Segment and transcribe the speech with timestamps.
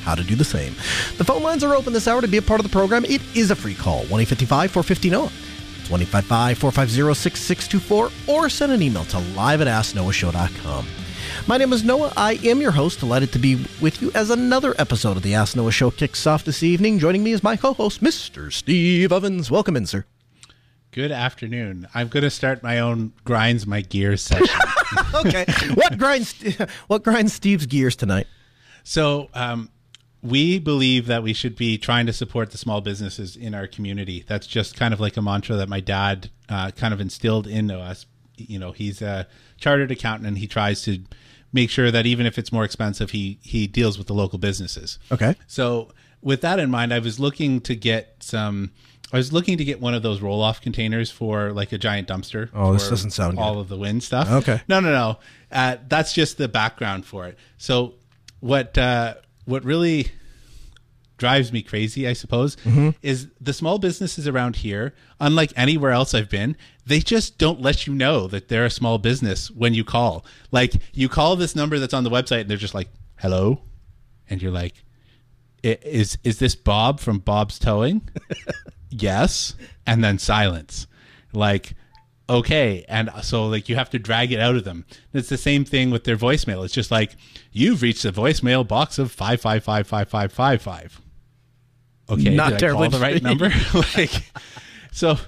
[0.00, 0.74] how to do the same.
[1.18, 3.04] The phone lines are open this hour to be a part of the program.
[3.04, 5.30] It is a free call 1 450 NOAH.
[5.80, 10.86] It's 1 450 6624 or send an email to live at asknoahshow.com.
[11.46, 12.12] My name is Noah.
[12.16, 13.00] I am your host.
[13.00, 16.44] Delighted to be with you as another episode of the Ask Noah Show kicks off
[16.44, 16.98] this evening.
[16.98, 18.52] Joining me is my co host, Mr.
[18.52, 19.50] Steve Ovens.
[19.50, 20.04] Welcome in, sir.
[20.92, 21.86] Good afternoon.
[21.94, 24.60] I'm going to start my own grinds my gears session.
[25.14, 25.46] okay.
[25.74, 26.34] What grinds
[26.88, 28.26] what grinds Steve's gears tonight?
[28.82, 29.70] So, um,
[30.22, 34.24] we believe that we should be trying to support the small businesses in our community.
[34.26, 37.78] That's just kind of like a mantra that my dad uh, kind of instilled into
[37.78, 38.06] us.
[38.36, 39.26] You know, he's a
[39.58, 41.00] chartered accountant and he tries to
[41.52, 44.98] make sure that even if it's more expensive, he he deals with the local businesses.
[45.10, 45.36] Okay.
[45.46, 45.90] So,
[46.22, 48.72] with that in mind, I was looking to get some
[49.12, 52.08] I was looking to get one of those roll off containers for like a giant
[52.08, 52.48] dumpster.
[52.54, 53.60] Oh, this doesn't sound all good.
[53.60, 54.30] of the wind stuff.
[54.30, 54.60] Okay.
[54.68, 55.18] No, no, no.
[55.50, 57.36] Uh, that's just the background for it.
[57.58, 57.94] So
[58.38, 59.14] what uh,
[59.50, 60.10] what really
[61.18, 62.90] drives me crazy, I suppose, Mm-hmm.
[63.02, 66.56] is the small businesses around here, unlike anywhere else I've been,
[66.86, 70.24] they just don't let you know that they're a small business when you call.
[70.50, 73.60] Like you call this number that's on the website and they're just like, "Hello,"
[74.30, 74.82] and you're like,
[75.62, 78.08] "Is is this Bob from Bob's Towing?"
[78.90, 79.54] yes,
[79.86, 80.86] and then silence.
[81.34, 81.74] Like,
[82.30, 84.86] okay, and so like you have to drag it out of them.
[85.12, 86.64] It's the same thing with their voicemail.
[86.64, 87.16] It's just like
[87.52, 91.00] you've reached the voicemail box of five five five five five five five.
[92.08, 93.50] Okay, Not terribly the right number?
[93.96, 94.32] like,
[94.90, 95.18] so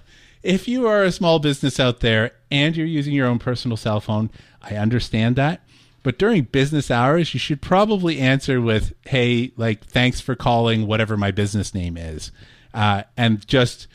[0.42, 4.00] if you are a small business out there and you're using your own personal cell
[4.00, 5.62] phone, I understand that.
[6.02, 11.16] But during business hours, you should probably answer with, "Hey, like, thanks for calling whatever
[11.16, 12.32] my business name is,"
[12.74, 13.86] uh, and just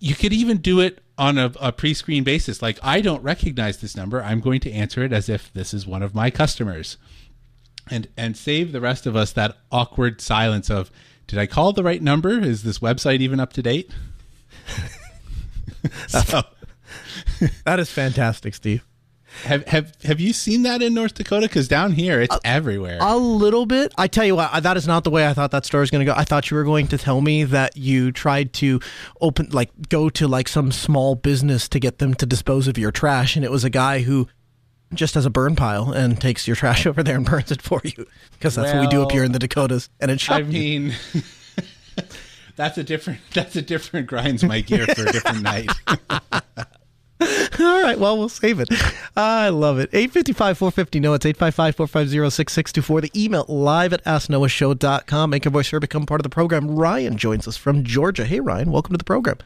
[0.00, 2.60] you could even do it on a, a pre-screen basis.
[2.62, 4.22] Like, I don't recognize this number.
[4.22, 6.96] I'm going to answer it as if this is one of my customers,
[7.90, 10.90] and and save the rest of us that awkward silence of,
[11.26, 12.38] "Did I call the right number?
[12.40, 13.90] Is this website even up to date?"
[16.08, 16.42] so,
[17.64, 18.84] That is fantastic, Steve.
[19.42, 21.48] Have have have you seen that in North Dakota?
[21.48, 22.98] Because down here, it's everywhere.
[23.00, 23.92] A little bit.
[23.98, 26.06] I tell you what, that is not the way I thought that story was going
[26.06, 26.16] to go.
[26.16, 28.80] I thought you were going to tell me that you tried to
[29.20, 32.92] open, like, go to like some small business to get them to dispose of your
[32.92, 34.28] trash, and it was a guy who
[34.94, 37.80] just has a burn pile and takes your trash over there and burns it for
[37.84, 39.88] you because that's what we do up here in the Dakotas.
[40.00, 40.78] And it I shocked me.
[40.78, 40.94] mean,
[42.56, 45.70] that's a different that's a different grinds my gear for a different night.
[47.60, 48.68] All right, well, we'll save it.
[49.16, 49.90] I love it.
[49.92, 53.00] 855 450 No, it's 855 450 6624.
[53.02, 55.30] The email live at asknoahshow.com.
[55.30, 56.74] Make your voice heard, become part of the program.
[56.74, 58.24] Ryan joins us from Georgia.
[58.24, 59.38] Hey, Ryan, welcome to the program.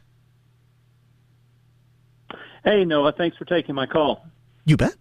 [2.65, 4.27] Hey Noah, thanks for taking my call.
[4.67, 4.95] You bet.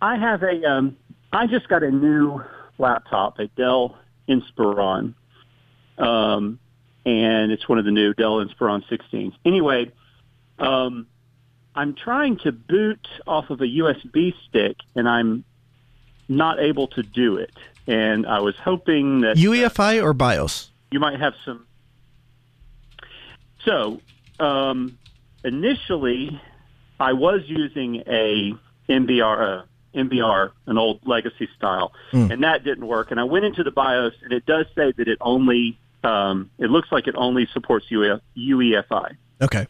[0.00, 0.96] I have a um
[1.32, 2.40] I just got a new
[2.78, 5.14] laptop, a Dell Inspiron.
[5.98, 6.60] Um
[7.04, 9.32] and it's one of the new Dell Inspiron 16s.
[9.44, 9.90] Anyway,
[10.60, 11.08] um
[11.76, 15.44] I'm trying to boot off of a USB stick and I'm
[16.28, 17.52] not able to do it.
[17.86, 20.70] And I was hoping that UEFI or BIOS?
[20.90, 21.66] you might have some.
[23.64, 24.00] So,
[24.40, 24.98] um,
[25.44, 26.40] initially,
[26.98, 28.54] I was using a
[28.88, 29.62] MBR, uh,
[29.94, 31.92] MBR, an old legacy style,
[32.30, 33.10] and that didn't work.
[33.10, 36.70] And I went into the BIOS, and it does say that it only, um, it
[36.70, 39.16] looks like it only supports UE, UEFI.
[39.42, 39.66] Okay.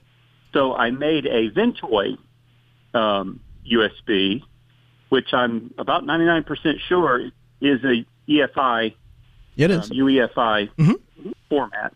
[0.57, 2.17] So I made a Ventoy
[2.95, 3.41] um,
[3.71, 4.41] USB,
[5.11, 7.21] which I'm about 99% sure
[7.61, 8.95] is a EFI
[9.59, 9.91] It um, is.
[9.91, 10.95] UEFI Mhm.
[11.51, 11.93] format,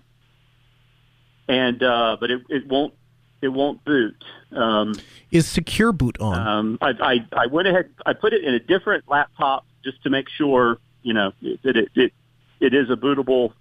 [1.49, 2.93] and uh, but it, it won't
[3.41, 4.23] it won't boot.
[4.53, 4.95] Um,
[5.31, 6.47] Is Secure Boot on?
[6.47, 10.11] um, I, I I went ahead I put it in a different laptop just to
[10.11, 11.33] make sure you know
[11.65, 12.13] that it it,
[12.61, 13.55] it is a bootable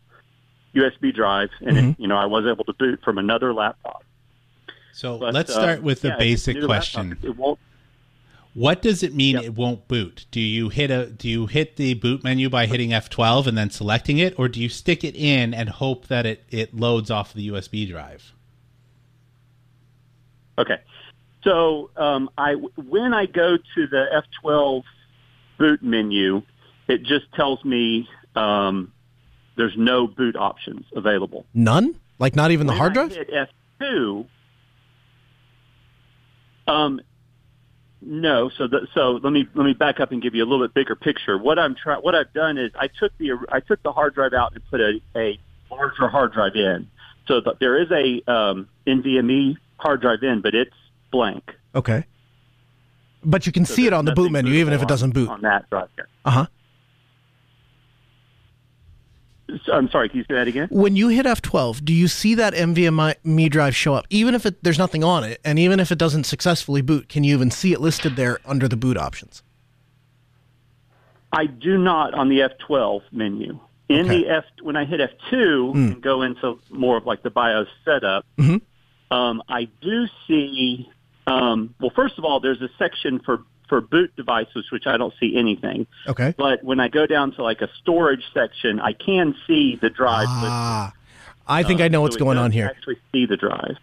[0.75, 1.89] USB drive, and Mm-hmm.
[1.91, 4.03] it, you know I was able to boot from another laptop.
[4.93, 7.09] So But, let's uh, start with the yeah, basic question.
[7.09, 7.25] laptop.
[7.29, 7.59] It won't.
[8.55, 9.43] What does it mean Yep.
[9.43, 10.25] it won't boot?
[10.31, 13.69] Do you hit a do you hit the boot menu by hitting F12 and then
[13.69, 17.31] selecting it or do you stick it in and hope that it it loads off
[17.33, 18.33] the USB drive?
[20.57, 20.79] Okay.
[21.43, 24.83] So um, I when I go to the F12
[25.57, 26.41] boot menu,
[26.87, 28.91] it just tells me um,
[29.55, 31.45] there's no boot options available.
[31.53, 31.95] None?
[32.17, 33.11] Like not even the When hard I drive?
[33.15, 33.29] hit
[33.79, 34.25] F2,
[36.69, 37.01] um,
[38.01, 38.49] no.
[38.57, 40.73] So the, so let me let me back up and give you a little bit
[40.73, 41.37] bigger picture.
[41.37, 44.33] What I'm trying, what I've done is I took the I took the hard drive
[44.33, 45.39] out and put a, a
[45.69, 46.87] larger hard drive in.
[47.27, 50.73] So the, there is a um, NVMe hard drive in, but it's
[51.11, 51.43] blank.
[51.75, 52.05] Okay.
[53.23, 55.27] But you can So see it on the boot menu even if it doesn't boot.
[55.29, 55.89] on that drive.
[55.95, 56.07] Here.
[56.23, 56.45] Uh huh.
[59.71, 60.09] I'm sorry.
[60.09, 60.67] Can you say that again?
[60.71, 64.05] When you hit F12, do you see that NVMe drive show up?
[64.09, 67.23] Even if it, there's nothing on it, and even if it doesn't successfully boot, can
[67.23, 69.43] you even see it listed there under the boot options?
[71.31, 73.59] I do not on the F12 menu.
[73.87, 74.23] In Okay.
[74.23, 78.25] the F, when I hit F2 and go into more of like the BIOS setup,
[78.37, 78.61] Mhm.
[79.11, 80.87] um, I do see.
[81.27, 85.13] Um, well, first of all, there's a section for for boot devices, which I don't
[85.19, 85.87] see anything.
[86.07, 86.33] Okay.
[86.37, 90.25] But when I go down to like a storage section, I can see the drive.
[90.29, 90.91] Ah,
[91.47, 92.65] I think Uh, I know what's it going on here.
[92.65, 93.77] Actually, see the drive.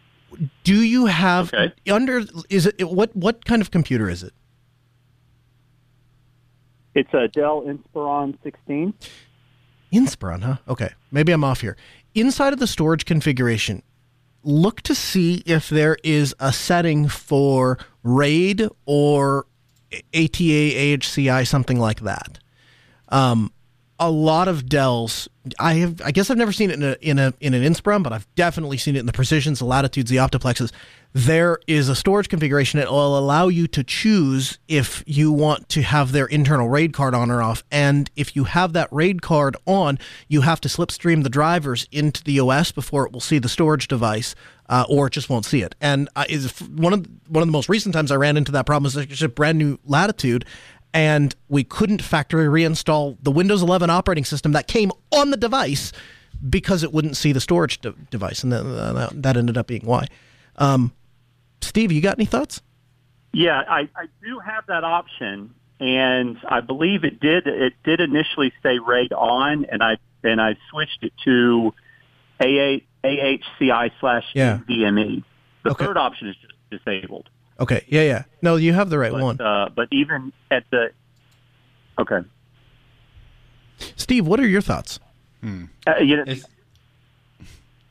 [0.64, 1.72] Do you have Okay.
[1.90, 2.22] under?
[2.50, 3.14] Is it what?
[3.16, 4.32] What kind of computer is it?
[6.94, 8.94] It's a Dell Inspiron 16.
[9.92, 10.56] Inspiron, huh?
[10.68, 11.76] Okay, maybe I'm off here.
[12.14, 13.82] Inside of the storage configuration,
[14.42, 19.46] look to see if there is a setting for RAID or
[19.92, 22.38] ATA, AHCI, something like that.
[23.08, 23.52] Um,
[23.98, 25.28] a lot of Dells,
[25.58, 28.02] I have, I guess I've never seen it in a in a in an Inspiron,
[28.02, 30.72] but I've definitely seen it in the Precisions, the Latitudes, the Optiplexes.
[31.12, 35.82] There is a storage configuration that will allow you to choose if you want to
[35.82, 39.56] have their internal RAID card on or off, and if you have that RAID card
[39.64, 43.48] on, you have to slipstream the drivers into the OS before it will see the
[43.48, 44.34] storage device,
[44.68, 45.74] uh, or it just won't see it.
[45.80, 48.66] And uh, is one of one of the most recent times I ran into that
[48.66, 50.44] problem was just a brand new Latitude
[50.96, 55.92] and we couldn't factory reinstall the Windows 11 operating system that came on the device
[56.48, 59.82] because it wouldn't see the storage de- device, and that, that, that ended up being
[59.84, 60.06] why.
[60.56, 60.92] Um,
[61.60, 62.62] Steve, you got any thoughts?
[63.34, 67.46] Yeah, I, I do have that option, and I believe it did.
[67.46, 71.74] It did initially say RAID on, and I and I switched it to
[72.40, 74.24] AA, AHCI slash.
[74.34, 75.22] VME.
[75.62, 75.84] The Okay.
[75.84, 77.28] third option is just disabled.
[77.58, 78.24] Okay, yeah, yeah.
[78.42, 79.40] No, you have the right But, one.
[79.40, 80.90] Uh, but even at the
[81.98, 82.20] okay,
[83.96, 85.00] Steve, what are your thoughts?
[85.86, 86.34] uh, you know,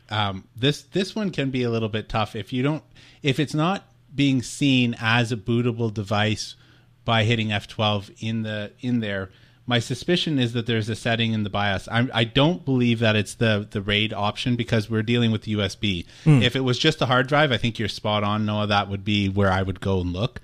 [0.09, 2.83] um, this this one can be a little bit tough if you don't
[3.23, 6.56] if it's not being seen as a bootable device
[7.03, 9.31] by hitting F12 in the in there.
[9.67, 11.88] My suspicion is that there's a setting in the BIOS.
[11.91, 15.53] I'm, I don't believe that it's the the RAID option because we're dealing with the
[15.56, 16.06] USB.
[16.23, 18.45] If it was just a hard drive, I think you're spot on.
[18.45, 20.39] Noah, that would be where I would go and look.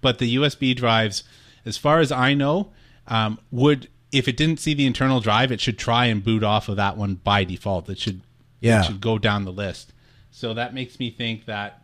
[0.00, 1.22] But the USB drives,
[1.64, 2.72] as far as I know,
[3.06, 6.68] um, would if it didn't see the internal drive, it should try and boot off
[6.68, 7.88] of that one by default.
[7.88, 8.22] It should
[8.60, 8.80] Yeah.
[8.80, 9.92] it should go down the list.
[10.32, 11.82] So that makes me think that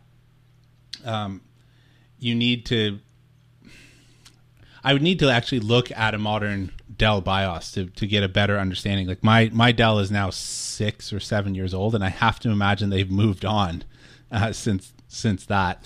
[1.05, 1.39] um,
[2.19, 2.99] you need to.
[4.83, 6.71] I would need to actually look at a modern
[7.01, 9.07] Dell BIOS to, to get a better understanding.
[9.07, 12.49] Like my my Dell is now six or seven years old, and I have to
[12.51, 13.83] imagine they've moved on
[14.31, 15.83] uh, since since that.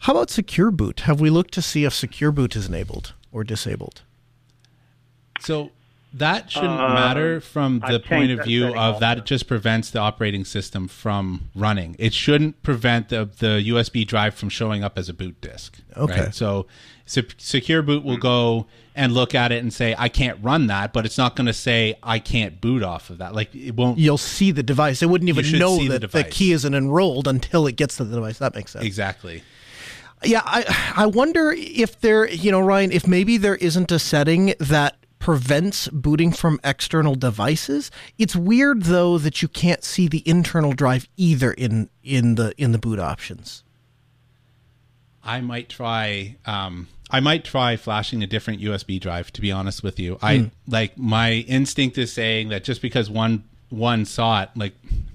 [0.00, 1.00] How about Secure Boot?
[1.00, 4.02] Have we looked to see if Secure Boot is enabled or disabled?
[5.40, 5.70] So
[6.12, 9.90] that shouldn't Uh, matter from the point of view setting of that it just prevents
[9.90, 11.96] the operating system from running.
[11.98, 15.78] It shouldn't prevent the, the USB drive from showing up as a boot disk.
[15.96, 16.20] Okay.
[16.24, 16.34] right?
[16.34, 16.66] So
[17.06, 18.66] Se- Secure Boot will go
[18.96, 21.52] and look at it and say, I can't run that, but it's not going to
[21.52, 23.34] say, I can't boot off of that.
[23.34, 23.98] Like it won't.
[23.98, 25.02] You'll see the device.
[25.02, 28.04] It wouldn't even know see the that the, key isn't enrolled until it gets to
[28.04, 28.38] the device.
[28.38, 28.84] That makes sense.
[28.84, 29.42] Exactly.
[30.24, 34.54] Yeah, I I wonder if there, you know, Ryan, if maybe there isn't a setting
[34.58, 37.90] that prevents booting from external devices.
[38.16, 42.72] It's weird though that you can't see the internal drive either in in the in
[42.72, 43.62] the boot options.
[45.22, 46.36] I might try.
[46.46, 49.32] Um, I might try flashing a different USB drive.
[49.32, 53.44] To be honest with you, I like my instinct is saying that just because one
[53.68, 54.74] one saw it, like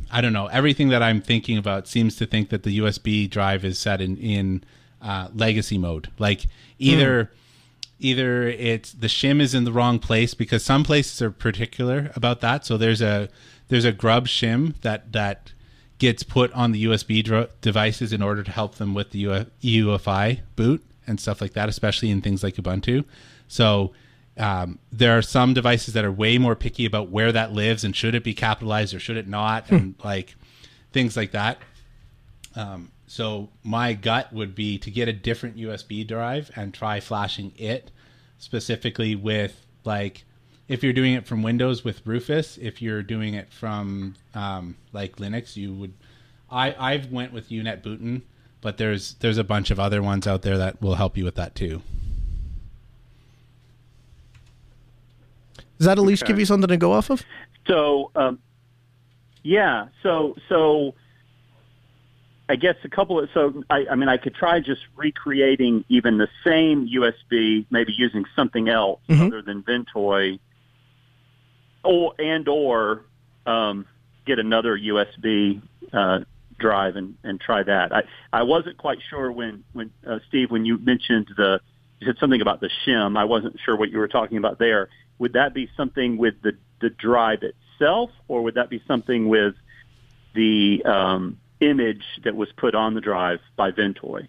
[0.09, 3.65] I don't know, everything that I'm thinking about seems to think that the USB drive
[3.65, 4.63] is set in in
[5.01, 6.09] uh, legacy mode.
[6.17, 6.45] Like
[6.79, 7.31] either
[7.99, 12.41] either it's the shim is in the wrong place because some places are particular about
[12.41, 12.65] that.
[12.65, 13.29] So there's a
[13.67, 15.51] there's a grub shim that that
[15.97, 19.45] gets put on the USB dro- devices in order to help them with the U-
[19.61, 23.05] UEFI boot and stuff like that, especially in things like Ubuntu.
[23.47, 23.91] So
[24.37, 27.95] um, there are some devices that are way more picky about where that lives and
[27.95, 30.35] should it be capitalized or should it not, and like
[30.91, 31.59] things like that.
[32.55, 37.53] Um, so my gut would be to get a different USB drive and try flashing
[37.57, 37.91] it
[38.37, 40.23] specifically with like
[40.67, 45.17] if you're doing it from Windows with Rufus, if you're doing it from um, like
[45.17, 45.93] Linux, you would.
[46.49, 48.21] I I've went with UNetbootin,
[48.61, 51.35] but there's there's a bunch of other ones out there that will help you with
[51.35, 51.81] that too.
[55.77, 56.33] Does that at least Okay.
[56.33, 57.23] give you something to go off of?
[57.67, 58.39] So, um,
[59.41, 59.87] yeah.
[60.03, 60.93] So, so
[62.49, 66.17] I guess a couple of so I, I mean I could try just recreating even
[66.19, 69.27] the same USB, maybe using something else Mhm.
[69.27, 70.39] other than Ventoy,
[71.83, 73.05] or and or
[73.47, 73.85] um,
[74.25, 75.61] get another USB
[75.93, 76.19] uh,
[76.61, 77.91] drive and, and try that.
[77.93, 81.59] I, I wasn't quite sure when when uh, Steve when you mentioned the
[81.99, 83.17] you said something about the shim.
[83.17, 84.89] I wasn't sure what you were talking about there.
[85.19, 89.55] Would that be something with the the drive itself, or would that be something with
[90.33, 94.27] the um, image that was put on the drive by Ventoy?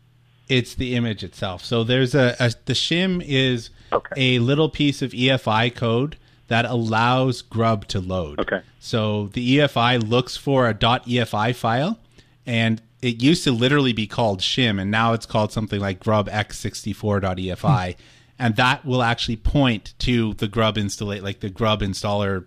[0.48, 1.64] It's the image itself.
[1.64, 4.36] So there's a, a the shim is Okay.
[4.36, 6.16] a little piece of EFI code
[6.48, 8.40] that allows Grub to load.
[8.40, 8.60] Okay.
[8.80, 11.98] So the EFI looks for a .EFI file,
[12.46, 16.28] and it used to literally be called shim, and now it's called something like grub
[16.28, 17.96] x64.efi,
[18.38, 22.46] and that will actually point to the grub installate, like the grub installer.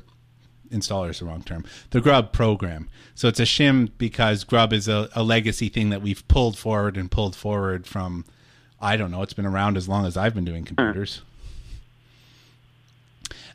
[0.70, 1.64] Installer is the wrong term.
[1.92, 2.90] The grub program.
[3.14, 6.98] So it's a shim because grub is a, a legacy thing that we've pulled forward
[6.98, 8.25] and pulled forward from.
[8.82, 9.22] I don't know.
[9.22, 11.22] It's been around as long as I've been doing computers.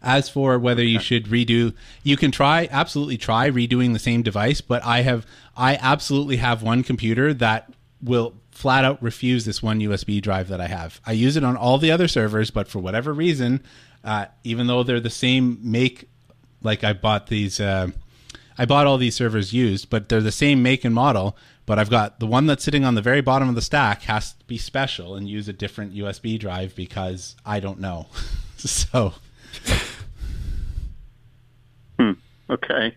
[0.03, 4.61] As for whether you should redo, you can try absolutely try redoing the same device,
[4.61, 5.27] but I have
[5.57, 7.71] I absolutely have one computer that
[8.03, 11.01] will flat out refuse this one USB drive that I have.
[11.07, 13.63] I use it on all the other servers, but for whatever reason,
[14.05, 16.09] uh, even though they're the same make,
[16.63, 17.89] like I bought these, uh,
[18.59, 21.37] I bought all these servers used, but they're the same make and model.
[21.67, 24.33] But I've got the one that's sitting on the very bottom of the stack has
[24.33, 28.09] to be special and use a different USB drive because I don't know.
[28.57, 29.15] so
[32.51, 32.97] Okay.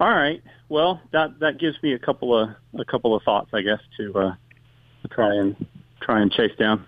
[0.00, 0.42] All right.
[0.68, 4.18] Well, that that gives me a couple of a couple of thoughts, I guess, to
[4.18, 4.34] uh,
[5.02, 5.66] to try and
[6.00, 6.84] try and chase down.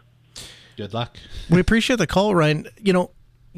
[0.76, 1.16] good luck.
[1.50, 2.68] We appreciate the call, Ryan.
[2.78, 3.10] You know,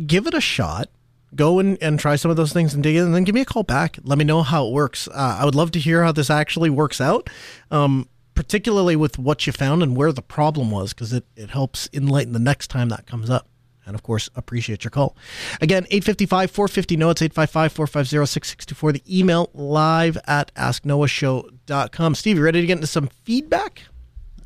[0.06, 0.88] give it a shot.
[1.34, 3.40] Go and, and try some of those things and dig in, and then give me
[3.40, 3.98] a call back.
[4.02, 5.06] Let me know how it works.
[5.06, 7.30] Uh, I would love to hear how this actually works out,
[7.70, 11.88] um, particularly with what you found and where the problem was, because it, it helps
[11.92, 13.46] enlighten the next time that comes up.
[13.90, 15.16] And of course, appreciate your call.
[15.60, 18.92] Again, 855 450 No, it's 855 450 6624.
[18.92, 22.14] The email live at asknoahshow.com.
[22.14, 23.82] Steve, you ready to get into some feedback?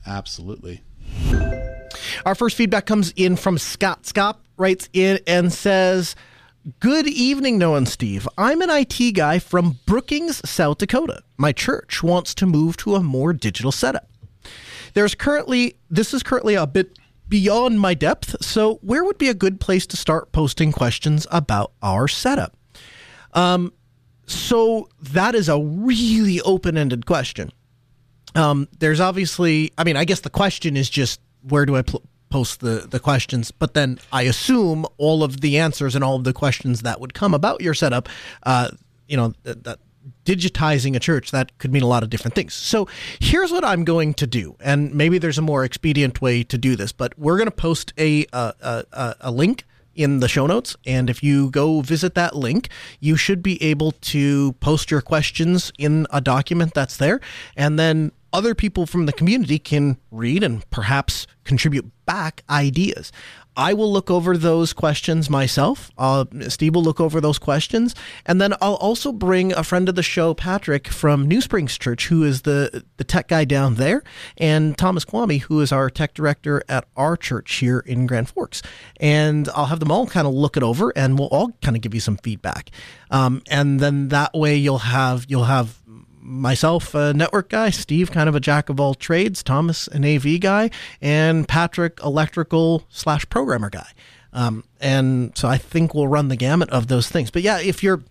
[0.07, 0.81] Absolutely.
[2.25, 4.07] Our first feedback comes in from Scott.
[4.07, 6.17] Scott writes in and says,
[6.81, 8.27] Good evening, Noah and Steve.
[8.39, 11.23] I'm an IT guy from Brookings, South Dakota.
[11.37, 14.09] My church wants to move to a more digital setup.
[14.95, 19.35] There's currently, this is currently a bit beyond my depth, so where would be a
[19.35, 22.57] good place to start posting questions about our setup?
[23.33, 23.73] Um,
[24.27, 27.53] so that is a really open ended question
[28.35, 32.03] um, there's obviously, I mean, I guess the question is just where do I pl-
[32.31, 33.51] post the, the questions?
[33.51, 37.15] But then I assume all of the answers and all of the questions that would
[37.15, 38.09] come about your setup,
[38.43, 38.71] uh,
[39.07, 39.79] you know, that, that
[40.25, 42.55] digitizing a church, that could mean a lot of different things.
[42.55, 42.89] So
[43.21, 44.57] here's what I'm going to do.
[44.61, 47.93] And maybe there's a more expedient way to do this, but we're going to post
[47.99, 50.77] a, a, a, link in the show notes.
[50.87, 52.69] And if you go visit that link,
[53.01, 57.21] you should be able to post your questions in a document that's there.
[57.57, 63.13] And then other people from the community can read and perhaps contribute back ideas.
[63.57, 65.93] I will look over those questions myself.
[65.97, 67.95] Uh, Steve will look over those questions,
[68.27, 72.09] and then I'll also bring a friend of the show, Patrick from New Springs Church,
[72.09, 74.03] who is the the tech guy down there,
[74.39, 78.61] and Thomas Kwame, who is our tech director at our church here in Grand Forks.
[78.99, 81.83] And I'll have them all kind of look it over, and we'll all kind of
[81.83, 82.71] give you some feedback.
[83.13, 85.81] Um, and then that way you'll have you'll have
[86.25, 90.41] myself, a network guy, Steve, kind of a jack of all trades, Thomas, an AV
[90.41, 93.89] guy, and Patrick, electrical slash programmer guy.
[94.33, 97.31] Um, and so I think we'll run the gamut of those things.
[97.31, 98.03] But yeah, if you're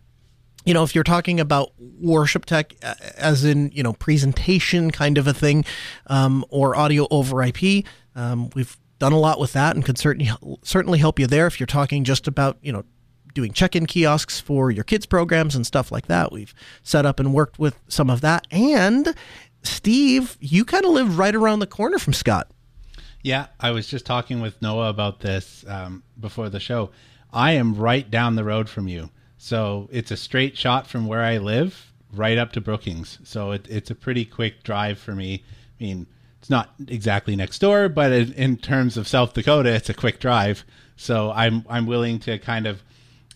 [0.66, 2.74] you know, if you're talking about worship tech,
[3.18, 5.66] as in you know presentation kind of a thing,
[6.08, 10.32] um, or audio over IP, um, we've done a lot with that, and could certainly
[10.64, 11.48] certainly help you there.
[11.48, 12.86] If you're talking just about you know
[13.34, 17.34] doing check-in kiosks for your kids programs and stuff like that, we've set up and
[17.34, 18.48] worked with some of that.
[18.52, 19.16] And
[19.64, 22.50] Steve, you kind of live right around the corner from Scott.
[23.22, 26.92] Yeah, I was just talking with Noah about this um, before the show.
[27.32, 31.22] I am right down the road from you, so it's a straight shot from where
[31.22, 33.20] I live right up to Brookings.
[33.24, 35.44] So it, it's a pretty quick drive for me.
[35.80, 36.08] I mean,
[36.40, 40.20] it's not exactly next door, but in, in terms of South Dakota, it's a quick
[40.20, 40.66] drive.
[40.98, 42.84] So I'm I'm willing to kind of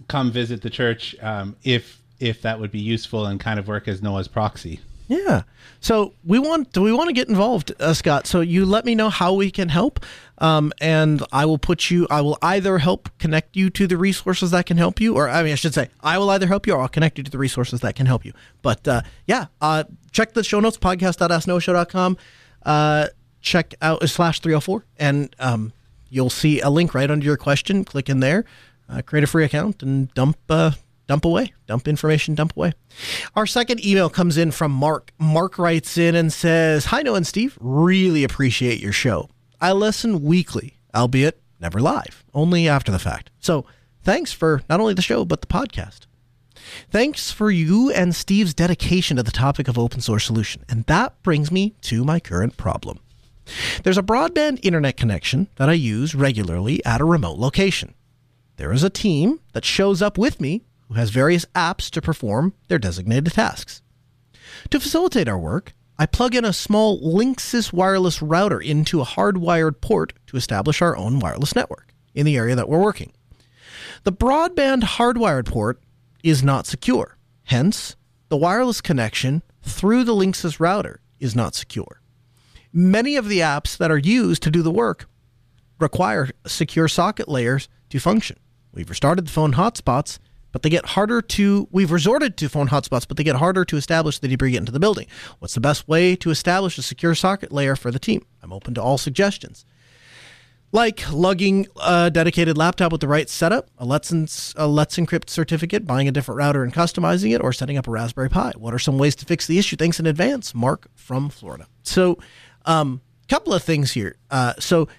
[0.07, 3.87] come visit the church um, if if that would be useful and kind of work
[3.87, 4.79] as Noah's proxy.
[5.07, 5.43] Yeah.
[5.79, 8.27] So we want do we want to get involved, uh, Scott?
[8.27, 10.01] So you let me know how we can help,
[10.39, 12.07] um, and I will put you.
[12.09, 15.43] I will either help connect you to the resources that can help you, or I
[15.43, 17.37] mean, I should say, I will either help you or I'll connect you to the
[17.37, 18.33] resources that can help you.
[18.61, 22.17] But uh, yeah, uh, check the show notes podcast.asknoahshow.com.
[22.63, 23.07] Uh,
[23.39, 25.71] check out uh, slash three hundred four, and um,
[26.09, 27.85] you'll see a link right under your question.
[27.85, 28.43] Click in there,
[28.89, 30.71] uh, create a free account, and dump uh,
[31.07, 32.73] dump away, dump information, dump away.
[33.35, 35.11] Our second email comes in from Mark.
[35.17, 37.57] Mark writes in and says, Hi, Noah and Steve.
[37.59, 39.29] Really appreciate your show.
[39.59, 43.31] I listen weekly, albeit never live, only after the fact.
[43.39, 43.65] So
[44.03, 46.01] thanks for not only the show, but the podcast.
[46.91, 50.65] Thanks for you and Steve's dedication to the topic of open source solution.
[50.69, 52.99] And that brings me to my current problem.
[53.83, 57.93] There's a broadband internet connection that I use regularly at a remote location.
[58.57, 62.53] There is a team that shows up with me who has various apps to perform
[62.67, 63.81] their designated tasks.
[64.71, 69.79] To facilitate our work, I plug in a small Linksys wireless router into a hardwired
[69.79, 73.13] port to establish our own wireless network in the area that we're working.
[74.03, 75.81] The broadband hardwired port
[76.23, 77.17] is not secure.
[77.43, 77.95] Hence,
[78.29, 82.01] the wireless connection through the Linksys router is not secure.
[82.73, 85.07] Many of the apps that are used to do the work
[85.79, 88.37] require secure socket layers to function.
[88.77, 90.19] We've restarted the phone hotspots
[90.51, 91.67] but they get harder to.
[91.71, 94.79] We've resorted to phone hotspots, but they get harder to establish the get into the
[94.79, 95.05] building.
[95.37, 98.25] What's the best way to establish a secure socket layer for the team?
[98.41, 99.65] I'm open to all suggestions.
[100.71, 104.11] Like lugging a dedicated laptop with the right setup, a Let's,
[104.57, 107.91] a Let's Encrypt certificate, buying a different router and customizing it, or setting up a
[107.91, 108.53] Raspberry Pi.
[108.57, 109.77] What are some ways to fix the issue?
[109.77, 111.67] Thanks in advance, Mark from Florida.
[111.83, 112.17] So,
[112.65, 114.17] a um, couple of things here.
[114.29, 114.89] Uh, so,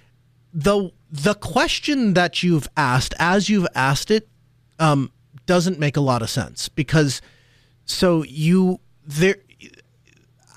[0.54, 4.28] the the question that you've asked, as you've asked it,
[4.78, 5.10] um,
[5.46, 7.22] doesn't make a lot of sense because
[7.86, 9.36] so you there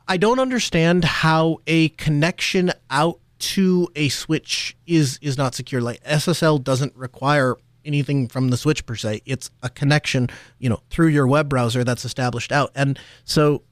[0.07, 5.81] I don't understand how a connection out to a switch is is not secure.
[5.81, 9.21] Like SSL doesn't require anything from the switch per se.
[9.25, 12.71] It's a connection you know through your web browser that's established out.
[12.75, 13.63] And so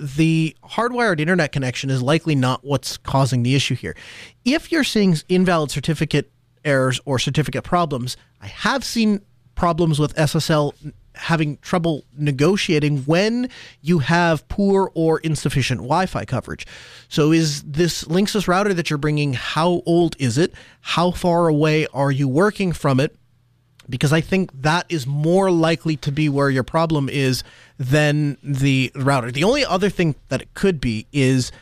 [0.00, 3.96] the hardwired internet connection is likely not what's causing the issue here
[4.44, 6.30] if you're seeing invalid certificate
[6.64, 9.20] errors or certificate problems i have seen
[9.56, 10.72] problems with SSL
[11.16, 13.48] having trouble negotiating when
[13.80, 16.66] you have poor or insufficient Wi-Fi coverage.
[17.08, 20.52] So is this Linksys router that you're bringing how old is it?
[20.82, 23.16] How far away are you working from it?
[23.88, 27.44] Because I think that is more likely to be where your problem is
[27.78, 29.30] than the router.
[29.30, 31.52] The only other thing that it could be is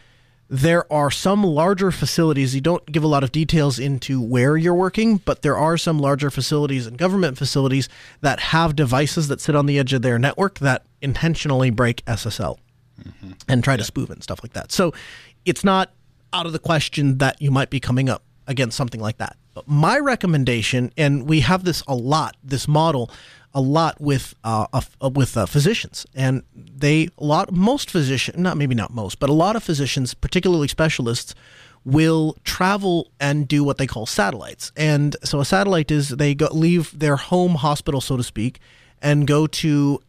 [0.48, 2.54] there are some larger facilities.
[2.54, 5.98] You don't give a lot of details into where you're working, but there are some
[5.98, 7.88] larger facilities and government facilities
[8.20, 12.58] that have devices that sit on the edge of their network that intentionally break SSL
[13.02, 13.32] mm-hmm.
[13.48, 13.78] and try yeah.
[13.78, 14.70] to spoof it and stuff like that.
[14.70, 14.92] So
[15.44, 15.92] it's not
[16.32, 19.36] out of the question that you might be coming up against something like that.
[19.66, 23.10] My recommendation, and we have this a lot, this model
[23.54, 28.56] a lot with uh, uh, with uh, physicians, and they a lot most physicians, not
[28.56, 31.34] maybe not most, but a lot of physicians, particularly specialists,
[31.84, 34.72] will travel and do what they call satellites.
[34.76, 38.58] And so a satellite is they go leave their home hospital, so to speak,
[39.00, 40.00] and go to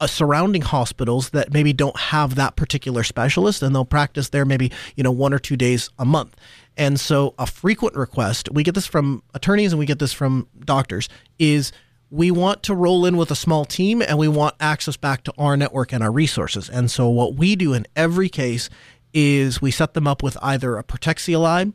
[0.00, 4.72] a surrounding hospitals that maybe don't have that particular specialist, and they'll practice there maybe
[4.96, 6.36] you know one or two days a month.
[6.76, 10.48] And so a frequent request, we get this from attorneys and we get this from
[10.64, 11.72] doctors, is
[12.10, 15.32] we want to roll in with a small team and we want access back to
[15.38, 16.68] our network and our resources.
[16.68, 18.68] And so what we do in every case
[19.12, 21.72] is we set them up with either a Protect CLI,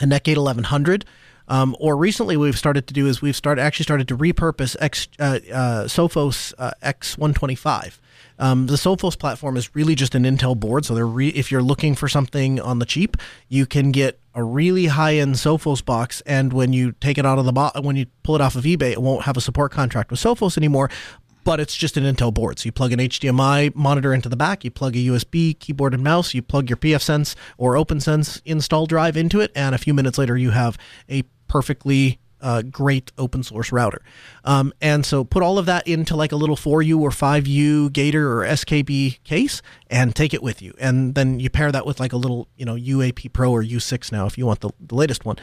[0.00, 1.04] a Netgate 1100,
[1.48, 5.08] um, or recently we've started to do is we've started actually started to repurpose X,
[5.18, 7.98] uh, uh, Sophos uh, X125.
[8.38, 11.94] Um, the Sophos platform is really just an Intel board, so re- if you're looking
[11.94, 13.16] for something on the cheap,
[13.48, 17.44] you can get a really high-end Sophos box, and when you take it out of
[17.44, 20.20] the when you pull it off of eBay, it won't have a support contract with
[20.20, 20.90] Sophos anymore.
[21.44, 22.58] But it's just an Intel board.
[22.58, 26.02] So you plug an HDMI monitor into the back, you plug a USB keyboard and
[26.02, 30.16] mouse, you plug your pfSense or OPNsense install drive into it, and a few minutes
[30.16, 30.78] later you have
[31.10, 31.22] a
[31.54, 34.02] perfectly uh, great open source router.
[34.44, 38.40] Um, and so put all of that into like a little 4U or 5U Gator
[38.40, 40.74] or SKB case and take it with you.
[40.80, 44.10] And then you pair that with like a little, you know, UAP Pro or U6
[44.10, 45.36] now if you want the, the latest one.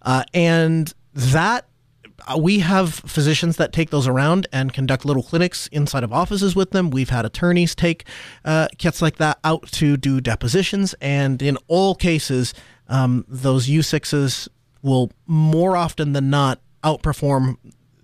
[0.00, 1.66] Uh, and that
[2.26, 6.56] uh, we have physicians that take those around and conduct little clinics inside of offices
[6.56, 6.88] with them.
[6.88, 8.06] We've had attorneys take
[8.46, 12.54] uh, kits like that out to do depositions, and in all cases,
[12.88, 14.48] um, those U6s
[14.82, 17.56] will more often than not outperform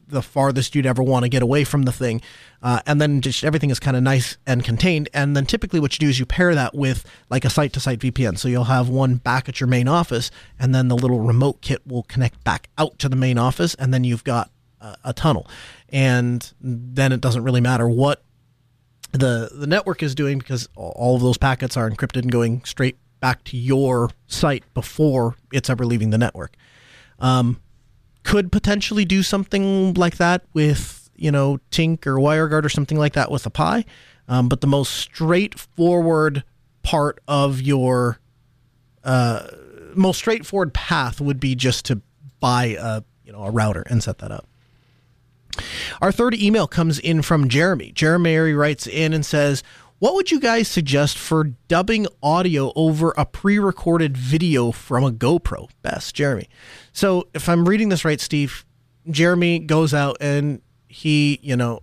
[0.08, 2.20] the farthest you'd ever want to get away from the thing.
[2.62, 5.08] Uh, and then just everything is kind of nice and contained.
[5.12, 7.80] And then typically what you do is you pair that with like a site to
[7.80, 8.38] site VPN.
[8.38, 11.86] So you'll have one back at your main office, and then the little remote kit
[11.86, 15.48] will connect back out to the main office, and then you've got a, a tunnel.
[15.90, 18.22] And then it doesn't really matter what
[19.12, 22.96] the the network is doing because all of those packets are encrypted and going straight
[23.24, 26.54] back to your site before it's ever leaving the network.
[27.18, 27.58] Um,
[28.22, 33.14] could potentially do something like that with you know Tinc or WireGuard or something like
[33.14, 33.86] that with a Pi,
[34.28, 36.44] um, but the most straightforward
[36.82, 38.18] part of your
[39.04, 39.46] uh,
[39.94, 42.02] most straightforward path would be just to
[42.40, 44.46] buy a you know a router and set that up.
[46.02, 47.92] Our third email comes in from Jeremy.
[47.92, 49.62] Jeremy writes in and says,
[50.04, 55.10] what would you guys suggest for dubbing audio over a pre recorded video from a
[55.10, 55.70] GoPro?
[55.80, 56.46] Best, Jeremy.
[56.92, 58.66] So, if I'm reading this right, Steve,
[59.08, 61.80] Jeremy goes out and he, you know,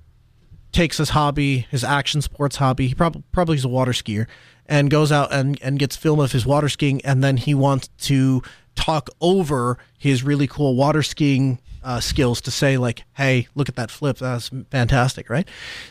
[0.72, 2.86] takes his hobby, his action sports hobby.
[2.86, 4.28] He probably probably is a water skier,
[4.68, 7.88] and goes out and, and gets film of his water skiing, and then he wants
[8.02, 8.44] to
[8.76, 13.76] talk over his really cool water skiing uh, skills to say like, "Hey, look at
[13.76, 14.18] that flip.
[14.18, 15.48] That's fantastic!" Right?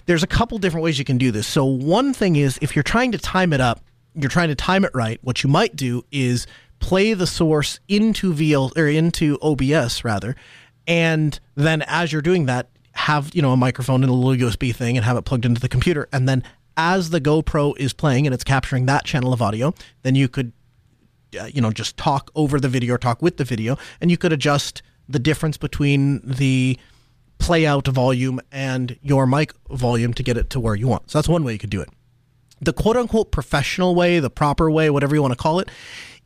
[0.07, 1.47] There's a couple different ways you can do this.
[1.47, 3.81] So one thing is if you're trying to time it up,
[4.15, 5.19] you're trying to time it right.
[5.23, 6.47] What you might do is
[6.79, 10.37] play the source into VL or into OBS rather,
[10.87, 14.75] and then as you're doing that, have you know a microphone and a little USB
[14.75, 16.43] thing and have it plugged into the computer, and then
[16.77, 20.53] as the GoPro is playing and it's capturing that channel of audio, then you could,
[21.39, 24.17] uh, you know, just talk over the video or talk with the video, and you
[24.17, 26.79] could adjust the difference between the
[27.39, 31.11] play out volume and your mic volume to get it to where you want.
[31.11, 31.89] So that's one way you could do it.
[32.61, 35.71] The quote unquote professional way, the proper way, whatever you want to call it,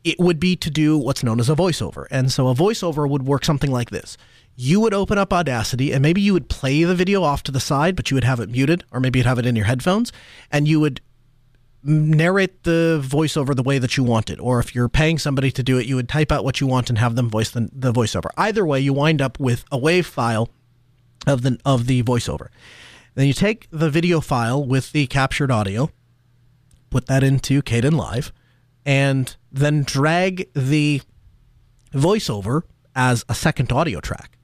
[0.03, 2.05] it would be to do what's known as a voiceover.
[2.11, 4.17] And so a voiceover would work something like this.
[4.57, 7.59] You would open up Audacity and maybe you would play the video off to the
[7.59, 10.11] side, but you would have it muted, or maybe you'd have it in your headphones,
[10.51, 11.01] and you would
[11.85, 14.39] narrate the voiceover the way that you want it.
[14.39, 16.89] Or if you're paying somebody to do it, you would type out what you want
[16.89, 18.29] and have them voice the, the voiceover.
[18.37, 20.49] Either way, you wind up with a WAV file
[21.27, 22.47] of the of the voiceover.
[23.13, 25.89] Then you take the video file with the captured audio,
[26.89, 28.31] put that into Kdenlive,
[28.85, 31.01] and then drag the
[31.93, 32.63] voiceover
[32.95, 34.37] as a second audio track.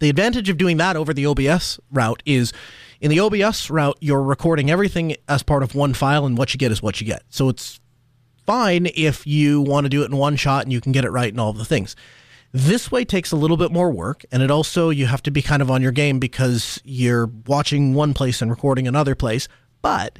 [0.00, 2.52] The advantage of doing that over the OBS route is
[3.00, 6.58] in the OBS route, you're recording everything as part of one file, and what you
[6.58, 7.22] get is what you get.
[7.28, 7.80] So it's
[8.46, 11.10] fine if you want to do it in one shot and you can get it
[11.10, 11.94] right and all of the things.
[12.50, 15.42] This way takes a little bit more work, and it also, you have to be
[15.42, 19.48] kind of on your game because you're watching one place and recording another place.
[19.82, 20.18] But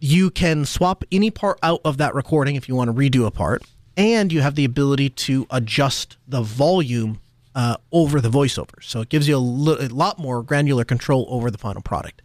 [0.00, 3.32] you can swap any part out of that recording if you want to redo a
[3.32, 3.64] part,
[3.96, 7.20] and you have the ability to adjust the volume
[7.54, 8.82] uh, over the voiceover.
[8.82, 12.20] So it gives you a, li- a, lot more granular control over the final product.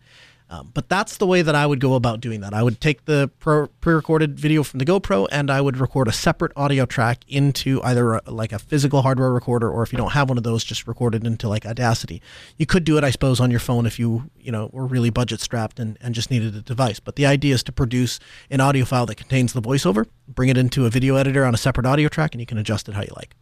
[0.52, 2.56] Um, but that's the way that I would go about doing that.
[2.56, 6.52] I would take the pre-recorded video from the GoPro and I would record a separate
[6.56, 10.28] audio track into either a, like a physical hardware recorder, or if you don't have
[10.28, 12.20] one of those, just record it into like Audacity.
[12.58, 15.12] You could do it, I suppose, on your phone if you you know were really
[15.12, 17.00] budget strapped and, and just needed a device.
[17.00, 20.58] But the idea is to produce an audio file that contains the voiceover, bring it
[20.58, 23.02] into a video editor on a separate audio track, and you can adjust it how
[23.02, 23.36] you like.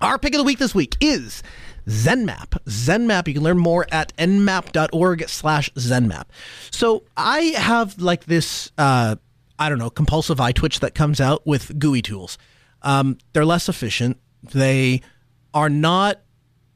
[0.00, 1.42] Our pick of the week this week is
[1.88, 2.58] ZenMap.
[2.66, 6.24] ZenMap, you can learn more at nmap.org slash ZenMap.
[6.70, 9.16] So I have like this, uh,
[9.58, 12.38] I don't know, compulsive eye twitch that comes out with GUI tools.
[12.82, 14.18] Um, they're less efficient.
[14.42, 15.00] They
[15.52, 16.20] are not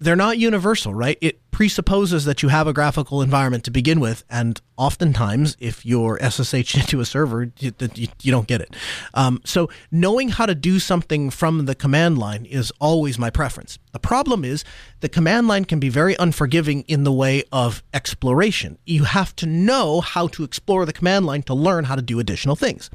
[0.00, 1.18] they're not universal, right?
[1.20, 6.18] It presupposes that you have a graphical environment to begin with, and oftentimes, if you're
[6.22, 8.76] SSH into a server, you, you, don't get it.
[9.14, 13.78] Um, so, knowing how to do something from the command line is always my preference.
[13.92, 14.64] The problem is
[15.00, 18.78] the command line can be very unforgiving in the way of exploration.
[18.86, 22.20] You have to know how to explore the command line to learn how to do
[22.20, 22.90] additional things.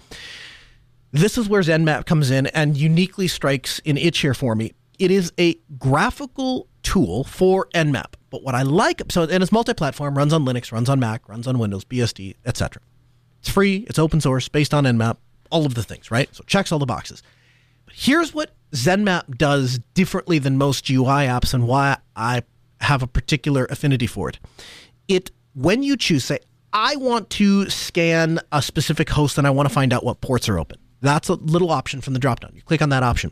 [1.11, 4.73] This is where ZenMap comes in and uniquely strikes an itch here for me.
[4.97, 8.13] It is a graphical tool for Nmap.
[8.29, 11.47] But what I like, so and it's multi-platform, runs on Linux, runs on Mac, runs
[11.47, 12.81] on Windows, BSD, etc.
[13.39, 15.17] It's free, it's open source, based on Nmap,
[15.49, 16.33] all of the things, right?
[16.33, 17.21] So checks all the boxes.
[17.85, 22.43] But here's what ZenMap does differently than most GUI apps, and why I
[22.81, 24.39] have a particular affinity for it.
[25.07, 26.39] It when you choose, say,
[26.73, 30.49] I want to scan a specific host and I want to find out what ports
[30.49, 30.79] are open.
[31.01, 32.55] That's a little option from the dropdown.
[32.55, 33.31] You click on that option.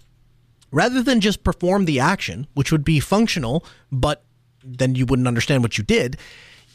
[0.71, 4.23] Rather than just perform the action, which would be functional, but
[4.63, 6.17] then you wouldn't understand what you did,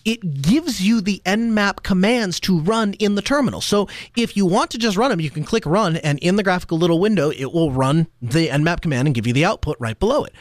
[0.04, 3.61] it gives you the nmap commands to run in the terminal.
[3.61, 6.44] So if you want to just run them, you can click run, and in the
[6.44, 9.98] graphical little window, it will run the nmap command and give you the output right
[9.98, 10.32] below it.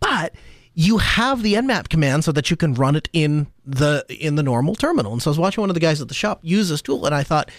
[0.00, 0.34] But
[0.74, 4.42] you have the nmap command so that you can run it in the in the
[4.42, 5.12] normal terminal.
[5.12, 7.06] And so I was watching one of the guys at the shop use this tool,
[7.06, 7.50] and I thought,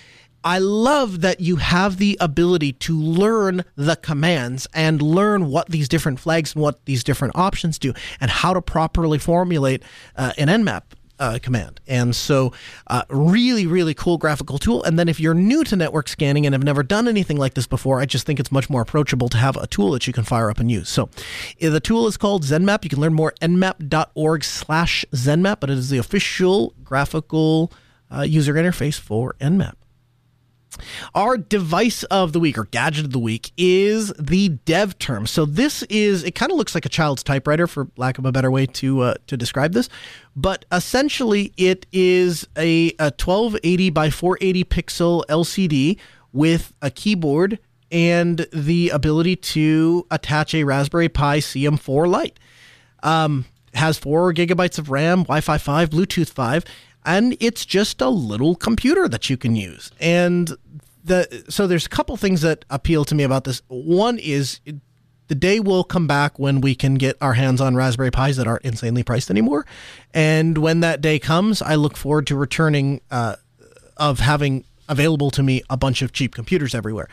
[0.43, 5.88] I love that you have the ability to learn the commands and learn what these
[5.88, 9.84] different flags and what these different options do, and how to properly formulate
[10.15, 10.84] uh, an nmap
[11.19, 11.79] uh, command.
[11.88, 12.51] And so,
[12.88, 14.84] uh, really, really cool graphical tool.
[14.84, 17.67] And then, if you're new to network scanning and have never done anything like this
[17.67, 20.23] before, I just think it's much more approachable to have a tool that you can
[20.23, 20.89] fire up and use.
[20.89, 21.10] So,
[21.60, 22.84] the tool is called ZenMap.
[22.84, 27.71] You can learn more nmap.org/slash ZenMap, but it is the official graphical
[28.12, 29.73] uh, user interface for Nmap.
[31.15, 35.27] Our device of the week or gadget of the week is the dev term.
[35.27, 38.31] So this is it kind of looks like a child's typewriter for lack of a
[38.31, 39.89] better way to uh, to describe this,
[40.36, 45.99] but essentially it is a, a 1280 by 480 pixel LCD
[46.31, 47.59] with a keyboard
[47.91, 52.39] and the ability to attach a Raspberry Pi CM4 Lite.
[53.03, 56.63] Um, has four gigabytes of RAM, Wi-Fi 5, Bluetooth 5,
[57.05, 59.91] and it's just a little computer that you can use.
[59.99, 60.55] And
[61.03, 63.61] the so there's a couple things that appeal to me about this.
[63.67, 64.59] One is
[65.27, 68.47] the day will come back when we can get our hands on Raspberry Pis that
[68.47, 69.65] aren't insanely priced anymore,
[70.13, 73.35] and when that day comes, I look forward to returning uh,
[73.97, 77.07] of having available to me a bunch of cheap computers everywhere.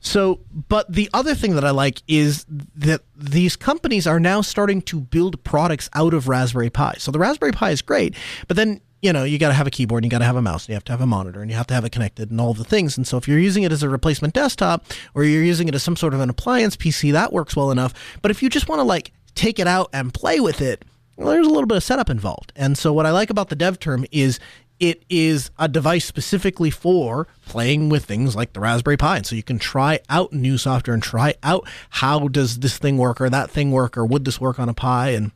[0.00, 2.44] So, but the other thing that I like is
[2.76, 6.96] that these companies are now starting to build products out of Raspberry Pi.
[6.98, 8.14] So the Raspberry Pi is great,
[8.46, 10.34] but then you know, you got to have a keyboard, and you got to have
[10.34, 11.92] a mouse, and you have to have a monitor, and you have to have it
[11.92, 12.96] connected, and all the things.
[12.96, 15.82] And so, if you're using it as a replacement desktop, or you're using it as
[15.82, 17.92] some sort of an appliance PC, that works well enough.
[18.22, 20.86] But if you just want to like take it out and play with it,
[21.16, 22.50] well, there's a little bit of setup involved.
[22.56, 24.40] And so, what I like about the DevTerm is
[24.80, 29.18] it is a device specifically for playing with things like the Raspberry Pi.
[29.18, 32.96] And so you can try out new software and try out how does this thing
[32.96, 35.30] work or that thing work or would this work on a Pi and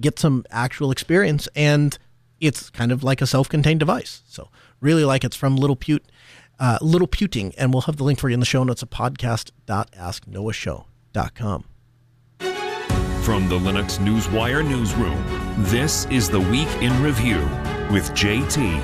[0.00, 1.46] get some actual experience.
[1.54, 1.96] And
[2.40, 4.22] it's kind of like a self-contained device.
[4.26, 4.48] So
[4.80, 6.04] really like it's from Little Pute,
[6.58, 8.90] uh, Little Puting, and we'll have the link for you in the show notes at
[8.90, 11.64] podcast.asknoahshow.com.
[13.22, 15.22] From the Linux Newswire newsroom,
[15.64, 17.40] this is the Week in Review
[17.92, 18.82] with JT.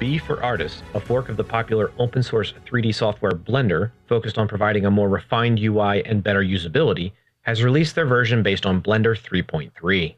[0.00, 4.90] Bforartists, a fork of the popular open source 3D software Blender, focused on providing a
[4.90, 10.16] more refined UI and better usability, has released their version based on Blender 3.3.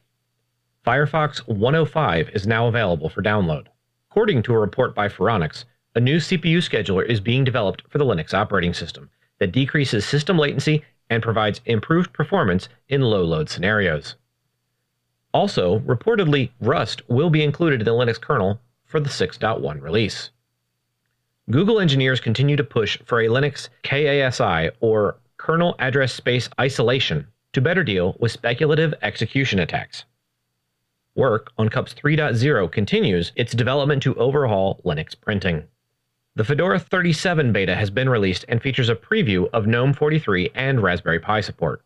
[0.89, 3.67] Firefox 105 is now available for download.
[4.11, 8.07] According to a report by Phoronix, a new CPU scheduler is being developed for the
[8.07, 14.15] Linux operating system that decreases system latency and provides improved performance in low load scenarios.
[15.35, 20.31] Also, reportedly, Rust will be included in the Linux kernel for the 6.1 release.
[21.51, 27.61] Google engineers continue to push for a Linux KASI or kernel address space isolation to
[27.61, 30.07] better deal with speculative execution attacks.
[31.19, 35.65] Work on CUPS 3.0 continues its development to overhaul Linux printing.
[36.37, 40.81] The Fedora 37 beta has been released and features a preview of GNOME 43 and
[40.81, 41.83] Raspberry Pi support.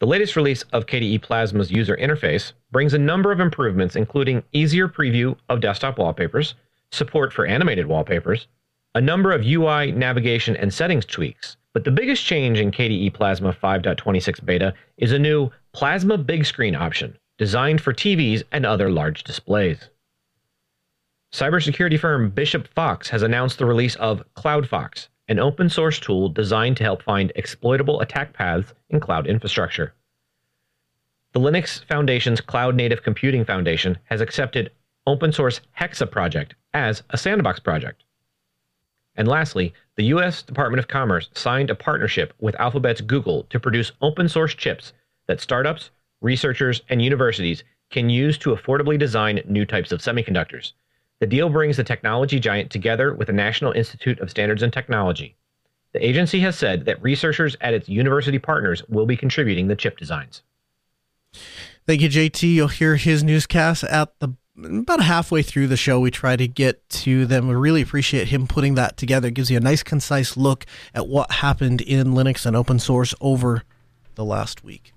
[0.00, 4.88] The latest release of KDE Plasma's user interface brings a number of improvements, including easier
[4.88, 6.56] preview of desktop wallpapers,
[6.90, 8.48] support for animated wallpapers,
[8.96, 11.56] a number of UI navigation and settings tweaks.
[11.74, 16.74] But the biggest change in KDE Plasma 5.26 beta is a new Plasma Big Screen
[16.74, 19.88] option, designed for TVs and other large displays.
[21.32, 26.76] Cybersecurity firm Bishop Fox has announced the release of CloudFox, an open source tool designed
[26.76, 29.92] to help find exploitable attack paths in cloud infrastructure.
[31.32, 34.70] The Linux Foundation's Cloud Native Computing Foundation has accepted
[35.04, 38.04] open source Hexa project as a sandbox project.
[39.16, 43.90] And lastly, the US Department of Commerce signed a partnership with Alphabet's Google to produce
[44.00, 44.92] open source chips
[45.26, 45.90] that startups,
[46.22, 50.72] researchers, and universities can use to affordably design new types of semiconductors.
[51.20, 55.36] The deal brings the technology giant together with the National Institute of Standards and Technology.
[55.92, 59.98] The agency has said that researchers at its university partners will be contributing the chip
[59.98, 60.42] designs.
[61.86, 62.54] Thank you, JT.
[62.54, 65.98] You'll hear his newscast at the about halfway through the show.
[65.98, 67.48] We try to get to them.
[67.48, 69.28] We really appreciate him putting that together.
[69.28, 73.14] It gives you a nice, concise look at what happened in Linux and open source
[73.20, 73.62] over
[74.14, 74.92] the last week.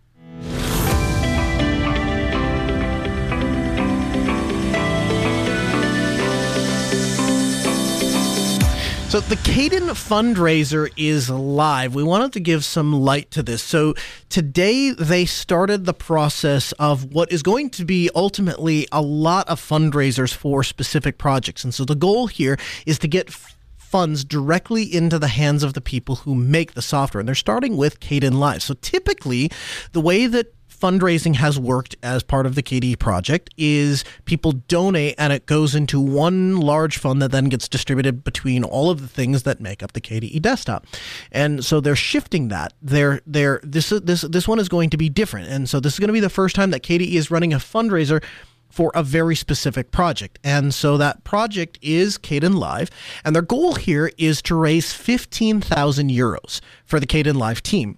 [9.15, 11.95] So the Caden fundraiser is live.
[11.95, 13.63] We wanted to give some light to this.
[13.63, 13.93] So
[14.27, 19.61] today they started the process of what is going to be ultimately a lot of
[19.61, 21.63] fundraisers for specific projects.
[21.63, 23.31] And so the goal here is to get
[23.77, 27.19] funds directly into the hands of the people who make the software.
[27.21, 28.63] And they're starting with Kdenlive.
[28.63, 29.49] So typically
[29.93, 35.15] the way that fundraising has worked as part of the KDE project is people donate
[35.17, 39.07] and it goes into one large fund that then gets distributed between all of the
[39.07, 40.85] things that make up the KDE desktop.
[41.31, 42.73] And so they're shifting that.
[42.81, 45.49] They're they're this this this one is going to be different.
[45.49, 47.57] And so this is going to be the first time that KDE is running a
[47.57, 48.23] fundraiser
[48.69, 50.37] for a very specific project.
[50.43, 52.89] And so that project is Kdenlive.
[53.23, 57.97] And their goal here is to raise 15,000 euros for the Kdenlive team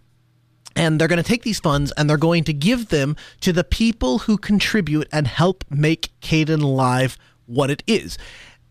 [0.78, 3.64] and they're going to take these funds and they're going to give them to the
[3.64, 8.18] people who contribute and help make Kdenlive what it is.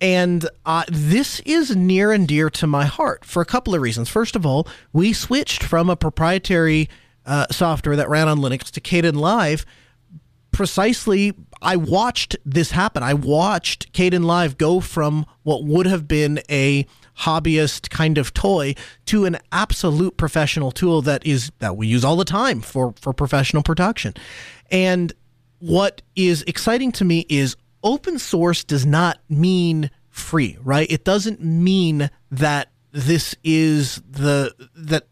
[0.01, 4.09] And uh, this is near and dear to my heart for a couple of reasons.
[4.09, 6.89] First of all, we switched from a proprietary
[7.25, 9.65] uh, software that ran on Linux to Kdenlive
[10.57, 13.03] precisely I watched this happen.
[13.03, 16.87] I watched Kdenlive go from what would have been a
[17.21, 18.75] hobbyist kind of toy
[19.07, 23.13] to an absolute professional tool that is that we use all the time for for
[23.13, 24.15] professional production.
[24.71, 25.13] And
[25.59, 30.91] what is exciting to me is open source does not mean free, right?
[30.91, 35.07] It doesn't mean that this is the that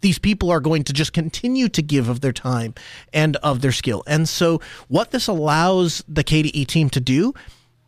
[0.00, 2.74] these people are going to just continue to give of their time
[3.12, 4.02] and of their skill.
[4.06, 7.34] And so what this allows the KDE team to do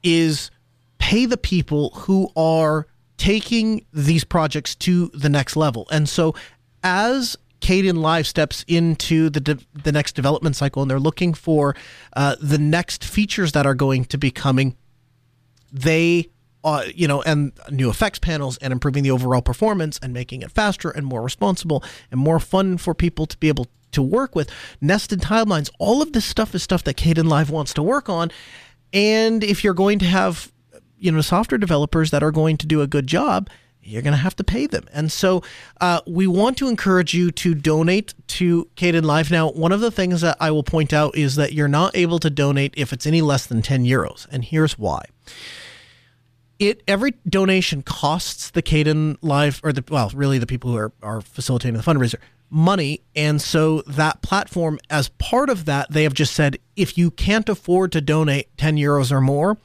[0.03, 0.51] is
[0.99, 2.87] pay the people who are
[3.23, 5.87] taking these projects to the next level.
[5.93, 6.35] And so
[6.83, 11.77] as Kdenlive steps into the de- the next development cycle and they're looking for
[12.17, 14.77] uh, the next features that are going to be coming,
[15.73, 16.31] they
[16.65, 20.51] uh, you know, and new effects panels and improving the overall performance and making it
[20.51, 24.51] faster and more responsible and more fun for people to be able to work with.
[24.81, 28.33] Nested timelines, all of this stuff is stuff that Kdenlive wants to work on.
[28.93, 30.52] And if you're going to have,
[31.03, 33.51] you know, software developers that are going to do a good job,
[33.83, 34.85] you're going to have to pay them.
[34.93, 35.43] And so
[35.81, 39.31] uh, we want to encourage you to donate to Kdenlive.
[39.31, 42.21] Now, one of the things that I will point out is that you're not able
[42.21, 44.29] to donate if it's any less than 10 euros.
[44.31, 45.03] And here's why
[46.61, 51.21] it every donation costs the Kdenlive or the well, really the people who are, are
[51.21, 53.01] facilitating the fundraiser money.
[53.17, 57.49] And so that platform, as part of that, they have just said if you can't
[57.49, 59.59] afford to donate 10 euros or more,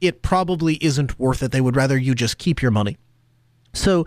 [0.00, 1.52] it probably isn't worth it.
[1.52, 2.96] They would rather you just keep your money.
[3.72, 4.06] So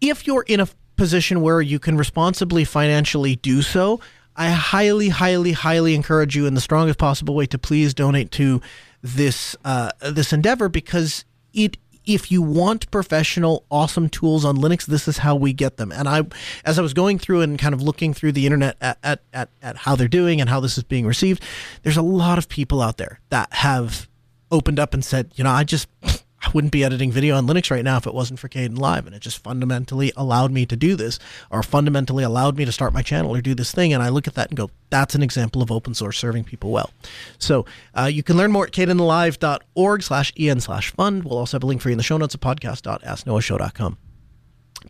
[0.00, 4.00] if you're in a position where you can responsibly financially do so,
[4.36, 8.60] I highly, highly, highly encourage you in the strongest possible way to please donate to
[9.02, 15.06] this uh, this endeavor because it if you want professional awesome tools on linux this
[15.06, 16.22] is how we get them and i
[16.64, 19.48] as i was going through and kind of looking through the internet at, at, at,
[19.60, 21.42] at how they're doing and how this is being received
[21.82, 24.08] there's a lot of people out there that have
[24.52, 25.88] opened up and said you know i just
[26.42, 29.06] I wouldn't be editing video on Linux right now if it wasn't for Kdenlive.
[29.06, 31.18] And it just fundamentally allowed me to do this,
[31.50, 33.92] or fundamentally allowed me to start my channel or do this thing.
[33.92, 36.70] And I look at that and go, that's an example of open source serving people
[36.70, 36.90] well.
[37.38, 41.24] So uh, you can learn more at kdenlive.org slash en slash fund.
[41.24, 43.98] We'll also have a link for you in the show notes at podcast.asknoahshow.com.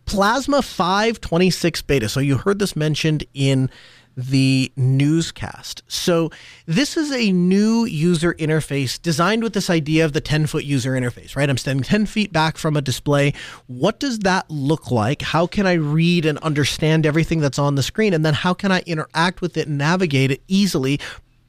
[0.05, 2.09] Plasma 526 beta.
[2.09, 3.69] So you heard this mentioned in
[4.15, 5.83] the newscast.
[5.87, 6.29] So,
[6.65, 10.91] this is a new user interface designed with this idea of the 10 foot user
[10.91, 11.49] interface, right?
[11.49, 13.33] I'm standing 10 feet back from a display.
[13.67, 15.21] What does that look like?
[15.21, 18.13] How can I read and understand everything that's on the screen?
[18.13, 20.99] And then how can I interact with it and navigate it easily,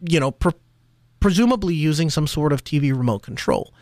[0.09, 0.53] you know, pre-
[1.24, 3.72] presumably using some sort of TV remote control.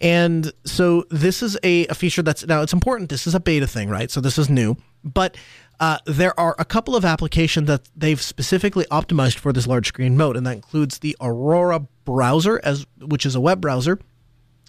[0.00, 3.10] And so this is a, a feature that's now it's important.
[3.10, 4.10] This is a beta thing, right?
[4.10, 5.36] So this is new, but
[5.80, 10.14] uh, there are a couple of applications that they've specifically optimized for this large screen
[10.16, 13.98] mode, and that includes the Aurora browser, as which is a web browser,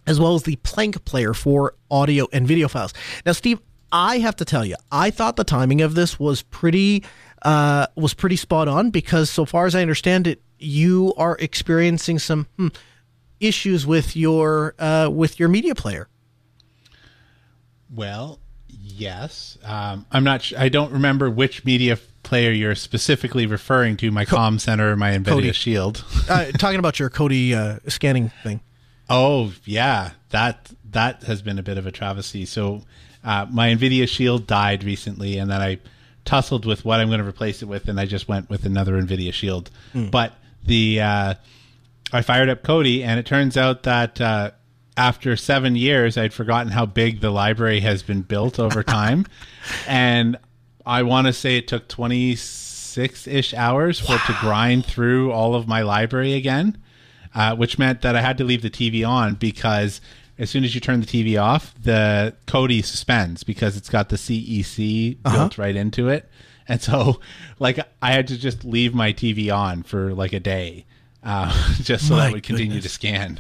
[0.08, 2.94] as well as the Plank player for audio and video files.
[3.26, 3.60] Now, Steve,
[3.92, 7.04] I have to tell you, I thought the timing of this was pretty
[7.42, 12.20] uh, was pretty spot on because, so far as I understand it, you are experiencing
[12.20, 12.70] some hmm,
[13.42, 16.08] issues with your uh, with your media player.
[17.94, 18.40] Well,
[18.84, 20.42] Yes, um, I'm not.
[20.42, 24.12] Sh- I don't remember which media player you're specifically referring to.
[24.12, 25.54] My Co- Com Center, my Nvidia Kodi.
[25.54, 26.06] Shield.
[26.30, 28.62] uh, talking about your Kodi uh, scanning thing.
[29.10, 32.46] Oh yeah, that that has been a bit of a travesty.
[32.46, 32.84] So
[33.24, 35.80] uh, my Nvidia Shield died recently, and then I
[36.26, 38.94] tussled with what I'm going to replace it with, and I just went with another
[39.02, 39.70] Nvidia Shield.
[39.94, 40.12] Mm.
[40.12, 40.34] But
[40.66, 41.34] the uh,
[42.14, 44.52] I fired up Kodi, and it turns out that uh,
[45.02, 49.26] after seven years, I'd forgotten how big the library has been built over time,
[49.88, 50.38] and
[50.86, 55.32] I want to say it took twenty six ish hours for it to grind through
[55.32, 56.78] all of my library again,
[57.34, 60.02] uh, which meant that I had to leave the TV on because
[60.38, 64.18] as soon as you turn the TV off, the Kodi suspends because it's got the
[64.18, 66.30] CEC built right into it.
[66.68, 67.22] And so,
[67.60, 70.86] like, I had to just leave my TV on for like a day,
[71.24, 73.40] uh, just so My that would continue to scan.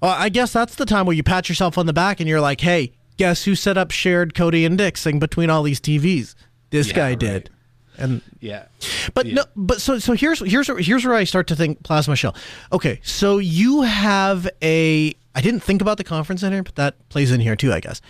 [0.00, 2.40] Well, I guess that's the time where you pat yourself on the back and you're
[2.40, 6.34] like, hey, guess who set up shared Kodi indexing between all these TVs?
[6.70, 7.18] This Yeah, guy right.
[7.18, 7.50] did.
[7.98, 8.64] And Yeah,
[9.12, 9.34] but Yeah.
[9.34, 12.34] no, but so so here's here's here's where I start to think plasma shell.
[12.72, 17.30] Okay, so you have a I didn't think about the conference center, but that plays
[17.30, 18.00] in here too, I guess.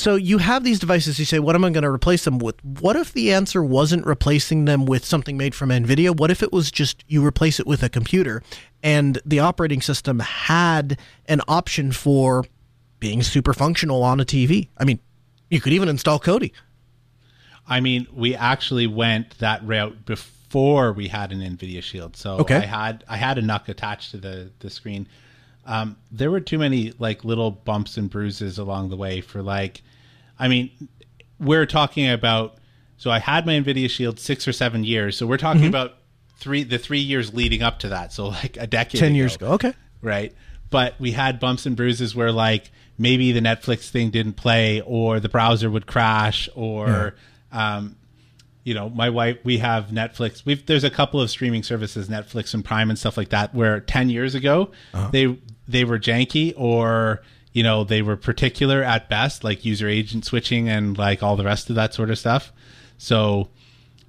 [0.00, 1.18] So you have these devices.
[1.18, 2.56] You say, what am I going to replace them with?
[2.64, 6.16] What if the answer wasn't replacing them with something made from Nvidia?
[6.16, 8.42] What if it was just you replace it with a computer,
[8.82, 12.46] and the operating system had an option for
[12.98, 14.68] being super functional on a TV?
[14.78, 15.00] I mean,
[15.50, 16.52] you could even install Kodi.
[17.68, 22.16] I mean, we actually went that route before we had an NVIDIA Shield.
[22.16, 22.56] So Okay.
[22.56, 25.06] I had I had a NUC attached to the the screen.
[25.66, 29.82] Um, there were too many like little bumps and bruises along the way for like,
[30.40, 30.70] I mean,
[31.38, 32.56] we're talking about.
[32.96, 35.16] So I had my NVIDIA Shield six or seven years.
[35.16, 35.68] So we're talking Mm-hmm.
[35.70, 35.94] about
[36.38, 38.12] three the three years leading up to that.
[38.12, 39.52] So like a decade, Ten years ago.
[39.52, 39.72] Okay.
[40.02, 40.34] right?
[40.70, 45.18] But we had bumps and bruises where like maybe the Netflix thing didn't play, or
[45.20, 47.14] the browser would crash, or
[47.52, 47.96] um,
[48.62, 49.38] you know, my wife.
[49.44, 50.44] We have Netflix.
[50.44, 53.80] We've there's a couple of streaming services, Netflix and Prime and stuff like that, where
[53.80, 54.70] ten years ago
[55.10, 57.22] they they were janky or
[57.52, 61.44] you know they were particular at best, like user agent switching and like all the
[61.44, 62.52] rest of that sort of stuff.
[62.98, 63.48] So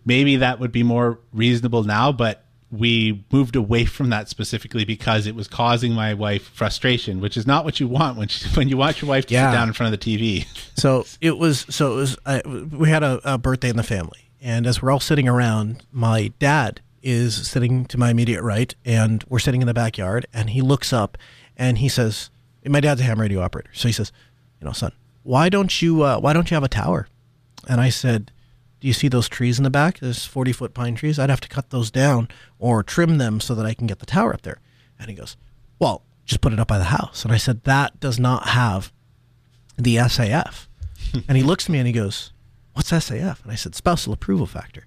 [0.05, 5.27] maybe that would be more reasonable now, but we moved away from that specifically because
[5.27, 8.69] it was causing my wife frustration, which is not what you want when she, when
[8.69, 9.51] you want your wife to Yeah.
[9.51, 10.45] sit down in front of the TV.
[10.77, 11.65] So it was.
[11.69, 12.17] So it was.
[12.25, 15.83] Uh, we had a, a birthday in the family, and as we're all sitting around,
[15.91, 20.51] my dad is sitting to my immediate right, and we're sitting in the backyard, and
[20.51, 21.17] he looks up,
[21.57, 22.29] and he says,
[22.65, 24.11] "My dad's a ham radio operator." So he says,
[24.59, 24.91] "You know, son,
[25.23, 27.07] why don't you uh, why don't you have a tower?"
[27.67, 28.31] And I said,
[28.79, 29.99] "Do you see those trees in the back?
[29.99, 31.19] There's forty foot pine trees.
[31.19, 32.27] I'd have to cut those down
[32.59, 34.59] or trim them so that I can get the tower up there."
[34.99, 35.37] And he goes,
[35.79, 38.91] "Well, just put it up by the house." And I said, "That does not have
[39.77, 40.67] the SAF."
[41.27, 42.31] and he looks at me and he goes,
[42.73, 43.43] What's SAF?
[43.43, 44.85] And I said, Spousal Approval Factor.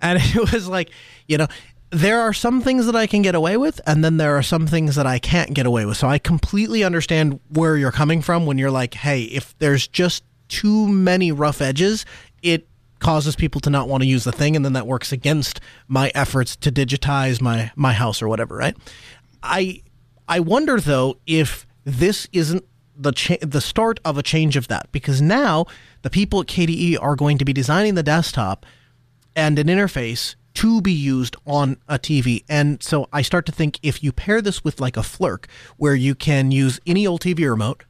[0.00, 0.90] And it was like,
[1.28, 1.46] you know,
[1.92, 4.66] there are some things that I can get away with, and then there are some
[4.66, 5.98] things that I can't get away with.
[5.98, 10.24] So I completely understand where you're coming from when you're like, hey, if there's just
[10.48, 12.06] too many rough edges,
[12.42, 12.66] it
[12.98, 16.10] causes people to not want to use the thing, and then that works against my
[16.14, 18.76] efforts to digitize my my house or whatever, right?
[19.42, 19.82] I
[20.26, 22.64] I wonder though if this isn't
[22.96, 25.66] the cha- the start of a change of that because now
[26.00, 28.64] the people at KDE are going to be designing the desktop
[29.36, 32.44] and an interface to be used on a TV.
[32.48, 35.46] And so I start to think if you pair this with like a Flirc
[35.76, 37.84] where you can use any old TV remote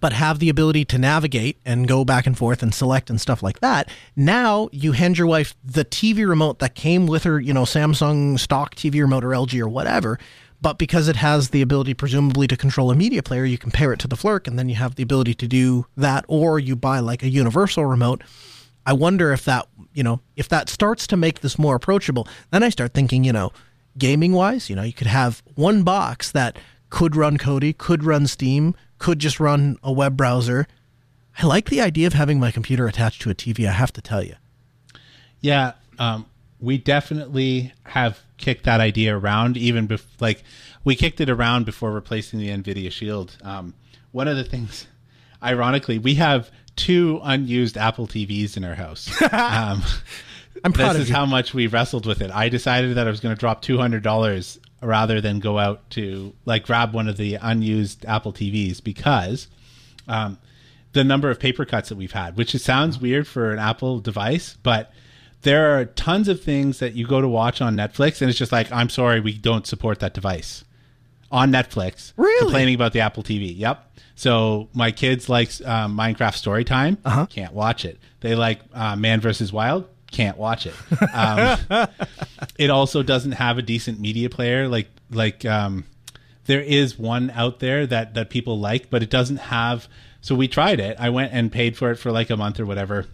[0.00, 3.42] but have the ability to navigate and go back and forth and select and stuff
[3.42, 3.88] like that.
[4.16, 8.38] Now you hand your wife the TV remote that came with her, you know, Samsung
[8.38, 10.18] stock TV remote or LG or whatever.
[10.62, 13.92] But because it has the ability, presumably, to control a media player, you can pair
[13.94, 16.26] it to the Flirc, and then you have the ability to do that.
[16.28, 18.22] Or you buy like a universal remote.
[18.84, 19.68] I wonder if that,
[20.00, 22.26] you know, if that starts to make this more approachable.
[22.50, 23.52] Then I start thinking, you know,
[23.98, 26.56] gaming wise, you know, you could have one box that
[26.88, 30.66] could run Kodi, could run Steam, could just run a web browser.
[31.38, 34.00] I like the idea of having my computer attached to a TV, I have to
[34.00, 34.36] tell you.
[35.42, 36.24] Yeah, um,
[36.58, 39.58] we definitely have kicked that idea around.
[39.58, 40.42] Even bef- like
[40.82, 43.36] we kicked it around before replacing the Nvidia Shield.
[43.42, 43.74] Um,
[44.12, 44.86] one of the things,
[45.42, 46.50] ironically, we have
[46.80, 49.10] two unused Apple TVs in our house.
[49.32, 49.82] um,
[50.64, 51.14] I'm proud this is you.
[51.14, 52.30] how much we wrestled with it.
[52.30, 55.88] I decided that I was going to drop two hundred dollars rather than go out
[55.90, 59.46] to like grab one of the unused Apple TVs because
[60.08, 60.38] um,
[60.92, 64.00] the number of paper cuts that we've had, which it sounds weird for an Apple
[64.00, 64.90] device, but
[65.42, 68.52] there are tons of things that you go to watch on Netflix, and it's just
[68.52, 70.64] like, I'm sorry, we don't support that device
[71.30, 72.12] on Netflix.
[72.16, 72.40] Really?
[72.40, 73.56] Complaining about the Apple TV.
[73.56, 73.86] Yep.
[74.14, 76.98] So my kids like um, Minecraft Storytime.
[77.04, 77.26] Uh-huh.
[77.26, 77.98] Can't watch it.
[78.20, 79.52] They like uh, Man vs.
[79.52, 79.88] Wild.
[80.10, 80.74] Can't watch it.
[81.14, 81.58] Um,
[82.58, 84.68] it also doesn't have a decent media player.
[84.68, 85.84] Like like um,
[86.46, 89.88] there is one out there that that people like, but it doesn't have.
[90.20, 90.96] So we tried it.
[90.98, 93.06] I went and paid for it for like a month or whatever.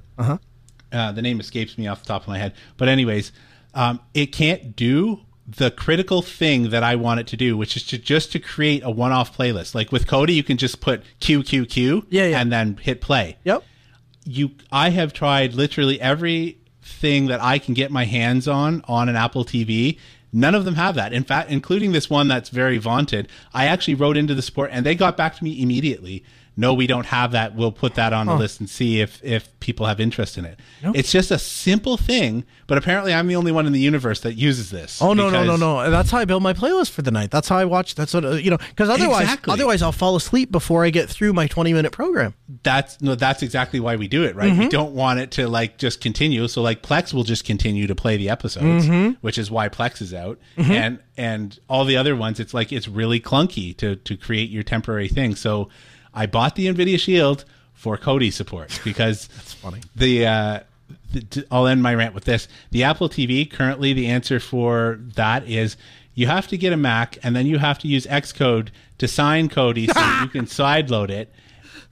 [0.90, 2.54] Uh, the name escapes me off the top of my head.
[2.78, 3.30] But anyways,
[3.74, 7.84] um, it can't do the critical thing that I want it to do, which is
[7.86, 9.74] to just to create a one-off playlist.
[9.74, 12.40] Like with Kodi, you can just put Q Q Q, Yeah, yeah.
[12.40, 13.36] and then hit play.
[13.44, 13.62] Yep.
[14.24, 19.14] You, I have tried literally everything that I can get my hands on on an
[19.16, 19.98] Apple TV.
[20.32, 21.12] None of them have that.
[21.12, 23.28] In fact, including this one that's very vaunted.
[23.54, 26.24] I actually wrote into the support, and they got back to me immediately.
[26.58, 27.54] No, we don't have that.
[27.54, 30.58] We'll put that on the list and see if if people have interest in it.
[30.82, 34.34] It's just a simple thing, but apparently I'm the only one in the universe that
[34.34, 35.02] uses this.
[35.02, 35.90] Oh no no no no!
[35.90, 37.30] That's how I build my playlist for the night.
[37.30, 37.94] That's how I watch.
[37.94, 38.56] That's what uh, you know.
[38.56, 39.52] Because otherwise, Exactly.
[39.52, 42.32] otherwise I'll fall asleep before I get through my twenty minute program.
[42.62, 44.60] that's no that's exactly why we do it right Mm-hmm.
[44.60, 47.94] we don't want it to like just continue so like plex will just continue to
[47.94, 49.14] play the episodes Mm-hmm.
[49.20, 52.88] which is why plex is out and and all the other ones it's like it's
[52.88, 55.68] really clunky to to create your temporary thing so
[56.16, 57.44] i bought the nvidia shield
[57.76, 59.80] for Kodi support because that's funny.
[59.94, 60.60] the uh
[61.12, 62.48] the, I'll end my rant with this.
[62.70, 65.76] The Apple TV currently the answer for that is
[66.14, 69.48] you have to get a Mac and then you have to use Xcode to sign
[69.48, 71.32] Kodi so you can sideload it.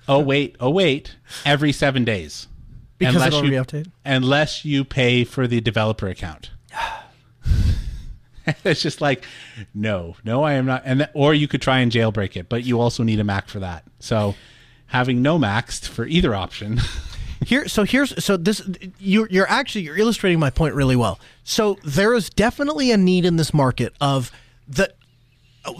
[0.07, 2.49] Oh wait, oh wait, every seven days.
[2.99, 3.85] Because unless you?
[4.05, 6.51] Unless you pay for the developer account.
[8.64, 9.24] it's just like,
[9.74, 10.82] no, no, I am not.
[10.84, 13.49] And th- or you could try and jailbreak it, but you also need a Mac
[13.49, 13.84] for that.
[14.01, 14.34] So
[14.86, 16.80] having no Macs for either option.
[17.45, 18.66] Here, so here's so this
[18.99, 21.20] you're you're actually you're illustrating my point really well.
[21.42, 24.30] So there is definitely a need in this market of
[24.66, 24.95] the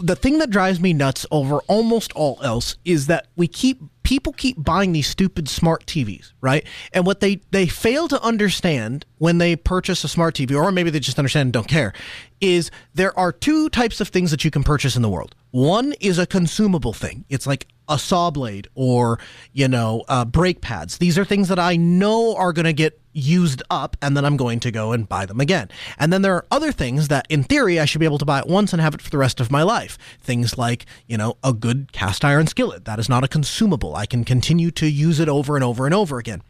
[0.01, 4.33] the thing that drives me nuts over almost all else is that we keep people
[4.33, 6.65] keep buying these stupid smart TVs, right?
[6.93, 10.89] And what they they fail to understand when they purchase a smart TV, or maybe
[10.89, 11.93] they just understand and don't care,
[12.39, 15.35] is there are two types of things that you can purchase in the world.
[15.51, 17.25] One is a consumable thing.
[17.29, 19.19] It's like a saw blade or
[19.53, 20.97] you know uh, brake pads.
[20.97, 24.37] These are things that I know are going to get used up, and then I'm
[24.37, 25.69] going to go and buy them again.
[25.97, 28.39] And then there are other things that, in theory, I should be able to buy
[28.39, 29.97] it once and have it for the rest of my life.
[30.19, 32.85] Things like you know a good cast iron skillet.
[32.85, 33.95] That is not a consumable.
[33.95, 36.41] I can continue to use it over and over and over again.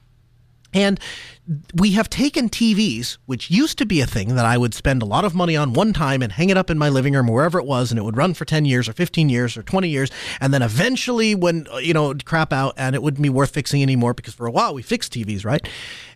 [0.75, 0.99] And
[1.73, 5.05] we have taken TVs, which used to be a thing that I would spend a
[5.05, 7.57] lot of money on one time and hang it up in my living room, wherever
[7.57, 10.11] it was, and it would run for 10 years or 15 years or 20 years.
[10.41, 13.81] And then eventually, when, uh, you know, crap out and it wouldn't be worth fixing
[13.81, 15.65] anymore because for a while we fixed TVs, right?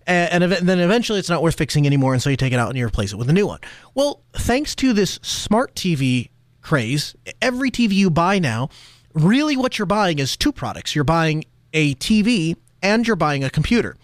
[0.06, 2.14] And, and then eventually it's not worth fixing anymore.
[2.14, 3.60] And so you take it out and you replace it with a new one.
[3.94, 6.32] Well, thanks to this smart TV
[6.62, 8.70] craze, every TV you buy now,
[9.14, 10.96] really what you're buying is two products.
[10.96, 13.96] You're buying a TV and you're buying a computer.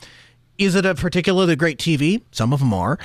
[0.57, 2.21] Is it a particularly great TV?
[2.31, 2.97] Some of them are,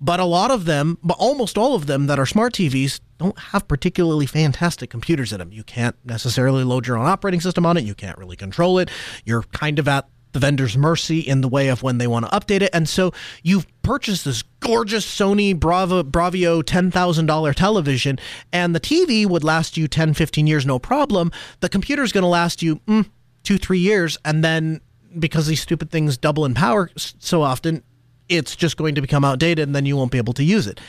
[0.00, 3.38] but a lot of them, but almost all of them that are smart TVs don't
[3.38, 5.52] have particularly fantastic computers in them.
[5.52, 7.84] You can't necessarily load your own operating system on it.
[7.84, 8.90] You can't really control it.
[9.24, 12.30] You're kind of at the vendor's mercy in the way of when they want to
[12.30, 12.70] update it.
[12.72, 18.18] And so you've purchased this gorgeous Sony Bravo, Bravio $10,000 television,
[18.52, 21.32] and the TV would last you 10, 15 years, no problem.
[21.60, 23.08] The computer's going to last you mm,
[23.42, 24.80] two, three years, and then
[25.18, 27.82] because these stupid things double in power so often,
[28.28, 30.80] it's just going to become outdated and then you won't be able to use it.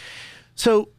[0.56, 0.90] So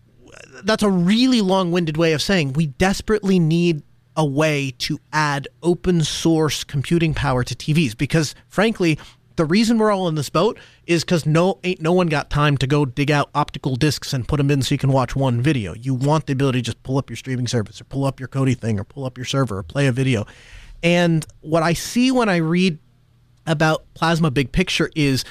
[0.64, 3.82] that's a really long winded way of saying we desperately need
[4.16, 8.98] a way to add open source computing power to TVs because, frankly,
[9.36, 12.58] the reason we're all in this boat is because no ain't no one got time
[12.58, 15.40] to go dig out optical discs and put them in so you can watch one
[15.40, 15.74] video.
[15.74, 18.28] You want the ability to just pull up your streaming service or pull up your
[18.28, 20.26] Kodi thing or pull up your server or play a video.
[20.82, 22.78] And what I see when I read
[23.46, 25.24] about plasma big picture is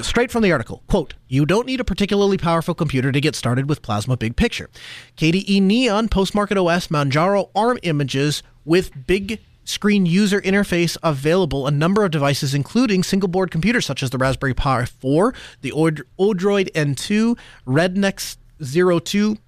[0.00, 0.82] straight from the article.
[0.86, 4.70] Quote you don't need a particularly powerful computer to get started with plasma big picture.
[5.16, 12.04] Kde neon postmarket os manjaro arm images with big screen user interface available a number
[12.04, 17.38] of devices including single board computers such as the raspberry pi 4 the odroid n2
[17.66, 19.38] rednex 02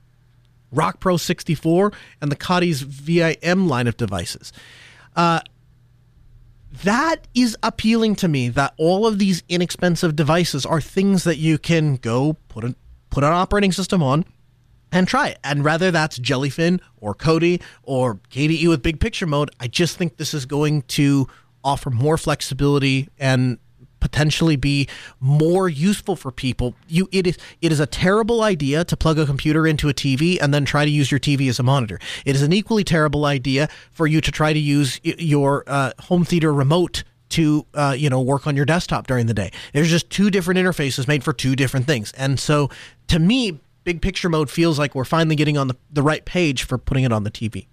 [0.72, 4.54] rock pro 64 and the Khadas VIM line of devices
[5.16, 5.40] uh,
[6.82, 11.58] that is appealing to me that all of these inexpensive devices are things that you
[11.58, 12.74] can go put a,
[13.10, 14.24] put an operating system on
[14.92, 15.38] and try it.
[15.44, 20.16] And whether that's Jellyfin or Kodi or KDE with big picture mode, I just think
[20.16, 21.28] this is going to
[21.64, 23.58] offer more flexibility and
[24.00, 24.88] potentially be
[25.20, 26.74] more useful for people.
[26.88, 30.38] You it is it is a terrible idea to plug a computer into a TV
[30.40, 31.98] and then try to use your TV as a monitor.
[32.24, 36.24] It is an equally terrible idea for you to try to use your uh, home
[36.24, 39.50] theater remote to uh, you know work on your desktop during the day.
[39.72, 42.12] There's just two different interfaces made for two different things.
[42.12, 42.70] And so
[43.08, 46.64] to me, big picture mode feels like we're finally getting on the, the right page
[46.64, 47.66] for putting it on the TV.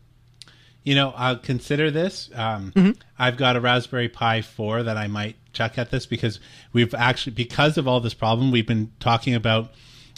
[0.83, 2.29] You know, I'll consider this.
[2.33, 2.91] Um, Mm-hmm.
[3.17, 6.39] I've got a Raspberry Pi 4 that I might chuck at this because
[6.73, 9.71] we've actually, because of all this problem, we've been talking about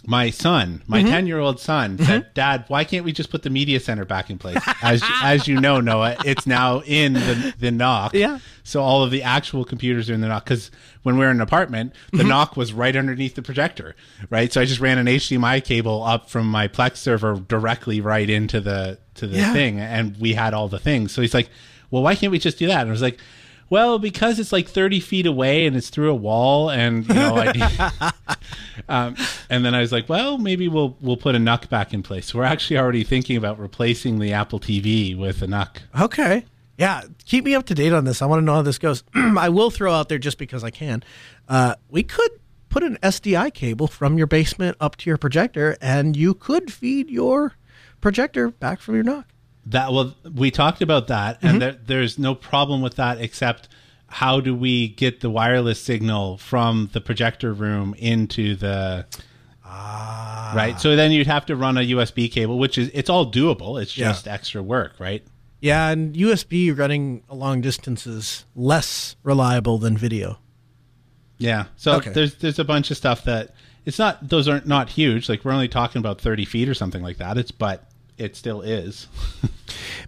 [0.08, 1.10] my son, my Mm-hmm.
[1.10, 4.30] 10 year old son, said, Dad, why can't we just put the media center back
[4.30, 4.58] in place?
[4.82, 8.14] As, as you know, Noah, it's now in the, the knock.
[8.14, 8.40] Yeah.
[8.64, 10.46] So all of the actual computers are in the knock.
[10.46, 10.72] Because
[11.04, 12.30] when we were in an apartment, the Mm-hmm.
[12.30, 13.96] knock was right underneath the projector,
[14.30, 14.52] right?
[14.52, 18.60] So I just ran an HDMI cable up from my Plex server directly right into
[18.62, 19.54] the to the Yeah.
[19.54, 21.12] thing, and we had all the things.
[21.14, 21.50] So he's like,
[21.92, 23.20] "Well, why can't we just do that?" And I was like.
[23.70, 27.36] Well, because it's like thirty feet away and it's through a wall, and you know,
[27.38, 28.12] I,
[28.90, 29.16] um,
[29.50, 32.34] and then I was like, well, maybe we'll we'll put a NUC back in place.
[32.34, 35.78] We're actually already thinking about replacing the Apple TV with a NUC.
[36.00, 36.46] Okay.
[36.78, 38.22] Yeah, keep me up to date on this.
[38.22, 39.04] I want to know how this goes.
[39.16, 41.04] I will throw out there just because I can.
[41.48, 42.32] Uh, we could
[42.70, 47.10] put an SDI cable from your basement up to your projector, and you could feed
[47.10, 47.54] your
[48.02, 49.28] projector back from your knock.
[49.68, 51.60] That well, we talked about that, and mm-hmm.
[51.60, 53.68] there, there's no problem with that except
[54.08, 59.06] how do we get the wireless signal from the projector room into the
[59.64, 60.54] ah.
[60.56, 60.80] right?
[60.80, 63.82] So then you'd have to run a USB cable, which is it's all doable.
[63.82, 64.10] It's Yeah.
[64.10, 65.24] just extra work, right?
[65.62, 70.38] Yeah, and USB running long distances less reliable than video.
[71.38, 71.66] Yeah.
[71.76, 72.12] So Okay.
[72.12, 73.54] there's there's a bunch of stuff that
[73.86, 75.28] it's not those aren't not huge.
[75.28, 77.38] Like we're only talking about 30 feet or something like that.
[77.38, 79.08] It's but it still is.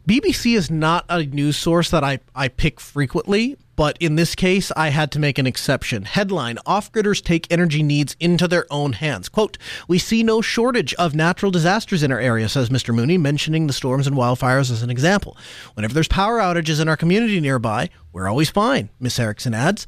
[0.08, 4.72] BBC is not a news source that I, I pick frequently, but in this case,
[4.76, 6.04] I had to make an exception.
[6.04, 9.30] Headline Off gridders take energy needs into their own hands.
[9.30, 12.94] Quote We see no shortage of natural disasters in our area, says Mr.
[12.94, 15.38] Mooney, mentioning the storms and wildfires as an example.
[15.76, 19.86] Whenever there's power outages in our community nearby, we're always fine, Miss Erickson adds.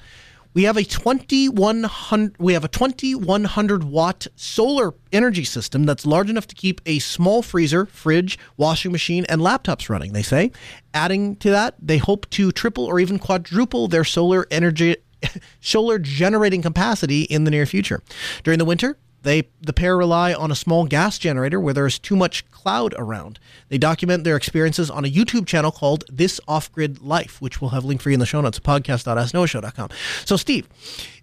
[0.54, 6.48] We have a 2100 we have a 2100 watt solar energy system that's large enough
[6.48, 10.52] to keep a small freezer, fridge, washing machine and laptops running, they say.
[10.94, 14.96] Adding to that, they hope to triple or even quadruple their solar energy
[15.62, 18.02] solar generating capacity in the near future.
[18.44, 22.00] During the winter, they the pair rely on a small gas generator where there is
[22.00, 23.40] too much cloud around.
[23.70, 27.72] They document their experiences on a YouTube channel called This Off Grid Life, which we'll
[27.72, 29.90] have linked for you in the show notes, podcast.asknoahshow.com.
[30.26, 30.68] So, Steve,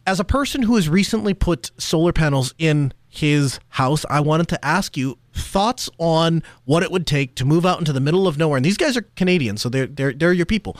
[0.06, 4.64] as a person who has recently put solar panels in his house, I wanted to
[4.64, 8.38] ask you thoughts on what it would take to move out into the middle of
[8.38, 8.56] nowhere.
[8.56, 10.76] And these guys are Canadian, so they're they're they're your people.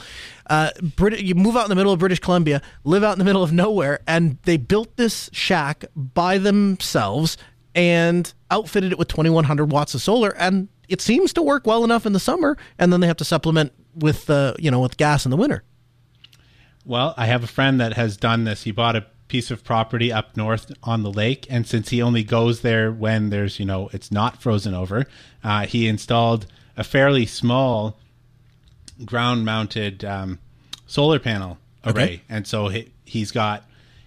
[0.49, 3.25] Uh, Brit- you move out in the middle of British Columbia, live out in the
[3.25, 7.37] middle of nowhere, and they built this shack by themselves
[7.75, 12.05] and outfitted it with 2100 watts of solar, and it seems to work well enough
[12.05, 12.57] in the summer.
[12.79, 15.63] And then they have to supplement with uh, you know with gas in the winter.
[16.85, 18.63] Well, I have a friend that has done this.
[18.63, 22.23] He bought a piece of property up north on the lake, and since he only
[22.23, 25.05] goes there when there's, you know, it's not frozen over,
[25.43, 27.97] uh, he installed a fairly small
[29.05, 30.39] ground mounted um,
[30.85, 32.03] solar panel array.
[32.03, 32.21] Okay.
[32.29, 33.63] And so he, he's got,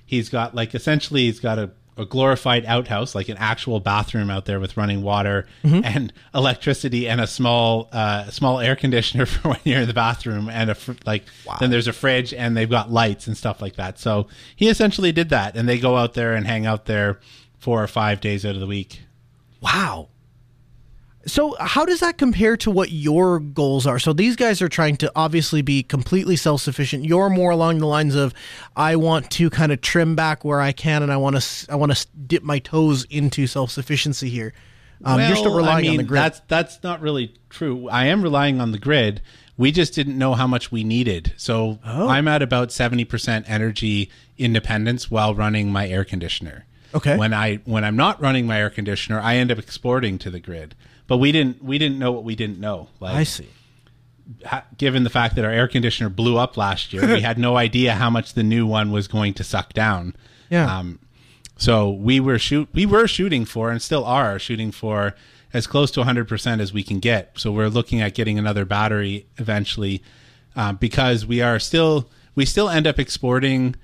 [0.06, 4.46] he's got like essentially, he's got a, a glorified outhouse, like an actual bathroom out
[4.46, 5.46] there with running water
[5.84, 10.48] and electricity and a small, uh, small air conditioner for when you're in the bathroom
[10.48, 11.24] and a fr- like.
[11.60, 13.98] Then there's a fridge and they've got lights and stuff like that.
[13.98, 17.18] So he essentially did that, and they go out there and hang out there
[17.58, 19.02] four or five days out of the week.
[19.60, 20.08] Wow.
[21.26, 23.98] So, how does that compare to what your goals are?
[23.98, 27.04] So, these guys are trying to obviously be completely self sufficient.
[27.04, 28.32] You're more along the lines of,
[28.74, 31.74] I want to kind of trim back where I can, and I want to, I
[31.76, 34.54] want to dip my toes into self sufficiency here.
[35.04, 36.22] Um, you're still Well, relying I mean, on the grid.
[36.22, 37.88] That's that's not really true.
[37.88, 39.20] I am relying on the grid.
[39.56, 41.34] We just didn't know how much we needed.
[41.36, 42.08] So Oh.
[42.08, 46.66] I'm at about 70% energy independence while running my air conditioner.
[46.94, 47.16] Okay.
[47.16, 50.40] When I when I'm not running my air conditioner, I end up exporting to the
[50.40, 50.74] grid.
[51.10, 52.86] But we didn't we didn't know what we didn't know.
[53.00, 53.48] Like I see.
[54.46, 57.56] ha- given the fact that our air conditioner blew up last year, we had no
[57.56, 60.14] idea how much the new one was going to suck down.
[60.50, 60.72] Yeah.
[60.72, 61.00] Um,
[61.56, 65.16] so we were shoot we were shooting for and still are shooting for
[65.52, 67.32] as close to 100% as we can get.
[67.36, 70.04] So we're looking at getting another battery eventually
[70.54, 73.74] um, because we are still we still end up exporting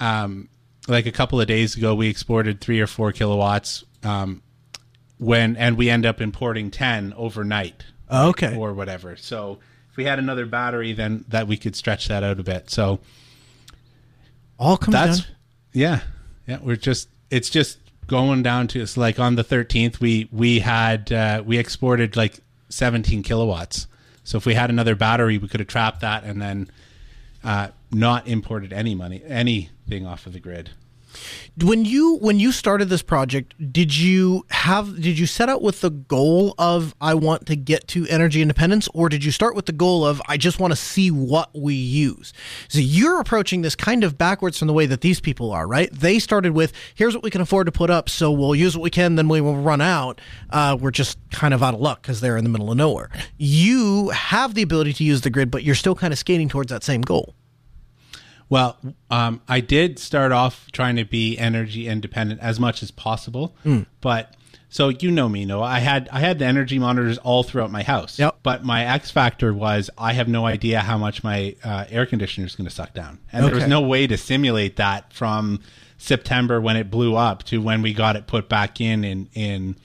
[0.00, 0.48] um,
[0.88, 4.42] like a couple of days ago we exported 3 or 4 kilowatts um,
[5.22, 8.56] when and we end up importing 10 overnight Okay.
[8.56, 9.16] or whatever.
[9.16, 9.58] So
[9.90, 12.68] if we had another battery, then that we could stretch that out a bit.
[12.70, 12.98] So
[14.58, 15.28] All comes that's down.
[15.72, 16.00] yeah,
[16.46, 16.58] yeah.
[16.62, 21.10] We're just it's just going down to it's like on the thirteenth we we had
[21.12, 23.86] uh, we exported like seventeen kilowatts.
[24.24, 26.70] So if we had another battery, we could have trapped that and then
[27.42, 30.70] uh, not imported any money anything off of the grid.
[31.62, 35.80] When you when you started this project, did you have did you set out with
[35.80, 39.66] the goal of I want to get to energy independence, or did you start with
[39.66, 42.32] the goal of I just want to see what we use?
[42.68, 45.92] So you're approaching this kind of backwards from the way that these people are, right?
[45.92, 48.82] They started with here's what we can afford to put up, so we'll use what
[48.82, 50.20] we can, then we will run out.
[50.50, 53.10] Uh, we're just kind of out of luck because they're in the middle of nowhere.
[53.36, 56.70] You have the ability to use the grid, but you're still kind of skating towards
[56.70, 57.34] that same goal.
[58.52, 58.76] Well,
[59.10, 63.84] um, I did start off trying to be energy independent as much as possible, Hmm.
[64.02, 64.34] but
[64.68, 67.82] so you know me, no, I had I had the energy monitors all throughout my
[67.82, 68.18] house.
[68.18, 68.40] Yep.
[68.42, 72.46] But my X factor was I have no idea how much my uh, air conditioner
[72.46, 75.60] is going to suck down, and there was no way to simulate that from
[75.96, 79.76] September when it blew up to when we got it put back in in in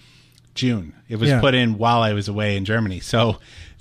[0.56, 0.92] June.
[1.08, 1.40] It was Yeah.
[1.40, 3.40] put in while I was away in Germany, so.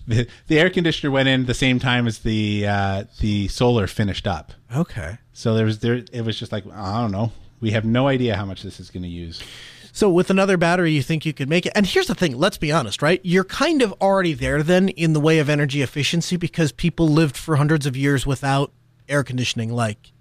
[0.08, 4.26] The, the air conditioner went in the same time as the uh, the solar finished
[4.26, 4.52] up.
[4.74, 5.18] Okay.
[5.32, 7.32] So there was there it was just like I don't know.
[7.60, 9.42] We have no idea how much this is going to use.
[9.92, 11.72] So with another battery, you think you could make it.
[11.74, 13.20] And here's the thing: let's be honest, right?
[13.24, 17.36] You're kind of already there then in the way of energy efficiency because people lived
[17.36, 18.72] for hundreds of years without
[19.08, 19.72] air conditioning.
[19.72, 20.12] Like,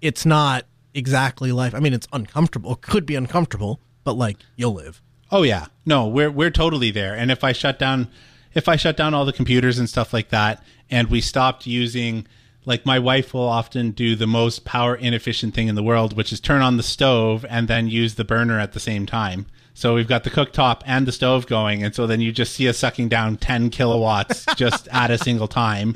[0.00, 1.74] it's not exactly life.
[1.74, 2.74] I mean, it's uncomfortable.
[2.74, 5.00] It could be uncomfortable, but like you'll live.
[5.30, 7.14] Oh yeah, no, we're we're totally there.
[7.16, 8.08] And if I shut down,
[8.54, 12.26] if I shut down all the computers and stuff like that, and we stopped using,
[12.64, 16.32] like my wife will often do the most power inefficient thing in the world, which
[16.32, 19.46] is turn on the stove and then use the burner at the same time.
[19.74, 22.68] So we've got the cooktop and the stove going, and so then you just see
[22.68, 25.94] us sucking down ten kilowatts just at a single time,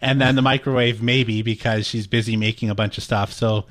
[0.00, 3.30] and then the microwave maybe because she's busy making a bunch of stuff.
[3.30, 3.66] So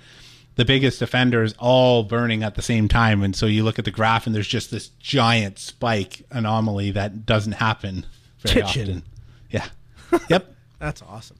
[0.59, 3.23] the biggest offender is all burning at the same time.
[3.23, 7.25] And so you look at the graph and there's just this giant spike anomaly that
[7.25, 8.05] doesn't happen
[8.43, 8.63] Kitchen.
[8.63, 9.03] often.
[9.49, 9.65] Yeah.
[10.29, 10.55] Yep.
[10.79, 11.37] That's awesome.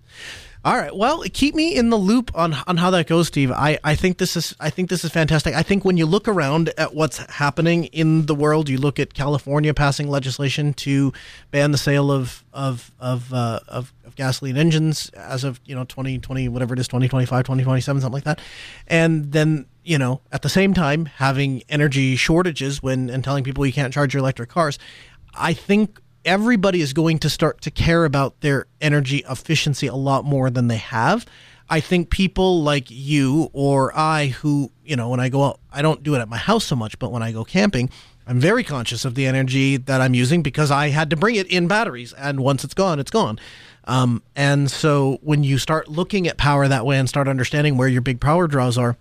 [0.65, 0.93] All right.
[0.93, 3.49] Well, keep me in the loop on on how that goes, Steve.
[3.49, 5.55] I, I think this is I think this is fantastic.
[5.55, 9.13] I think when you look around at what's happening in the world, you look at
[9.13, 11.13] California passing legislation to
[11.51, 15.85] ban the sale of of of, uh, of, of gasoline engines as of you know
[15.85, 18.41] 2020 whatever it is 2025 2027 something like that,
[18.87, 23.65] and then you know at the same time having energy shortages when and telling people
[23.65, 24.77] you can't charge your electric cars.
[25.33, 30.23] I think everybody is going to start to care about their energy efficiency a lot
[30.23, 31.25] more than they have.
[31.71, 35.81] I think people like you or I, who, you know, when I go out, I
[35.81, 37.89] don't do it at my house so much, but when I go camping,
[38.27, 41.47] I'm very conscious of the energy that I'm using because I had to bring it
[41.47, 42.13] in batteries.
[42.13, 43.39] And once it's gone, it's gone.
[43.85, 47.87] Um, and so when you start looking at power that way and start understanding where
[47.87, 48.97] your big power draws are,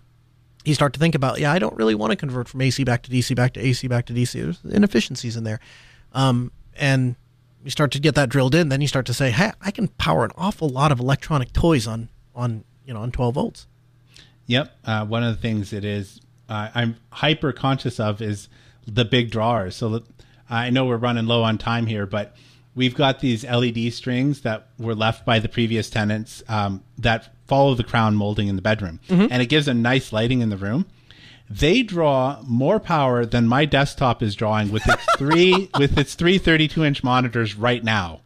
[0.64, 3.03] you start to think about, yeah, I don't really want to convert from AC back
[3.03, 4.33] to DC back to AC back to DC.
[4.33, 5.61] There's inefficiencies in there.
[6.14, 7.16] Um, and
[7.64, 9.89] you start to get that drilled in, then you start to say, hey, I can
[9.89, 13.66] power an awful lot of electronic toys on, on you know, on 12 volts.
[14.47, 14.72] Yep.
[14.85, 18.49] Uh, one of the things it is uh, I'm hyper conscious of is
[18.87, 19.76] the big drawers.
[19.76, 20.03] So
[20.49, 22.35] I know we're running low on time here, but
[22.74, 27.74] we've got these LED strings that were left by the previous tenants um, that follow
[27.74, 29.01] the crown molding in the bedroom,
[29.31, 30.87] and it gives a nice lighting in the room.
[31.51, 36.39] They draw more power than my desktop is drawing with its three with its three
[36.39, 38.21] 32 inch monitors right now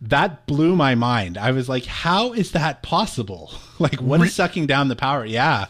[0.00, 1.38] that blew my mind.
[1.38, 3.52] I was like, how is that possible?
[3.78, 5.26] Like, what is sucking down the power?
[5.26, 5.66] Yeah.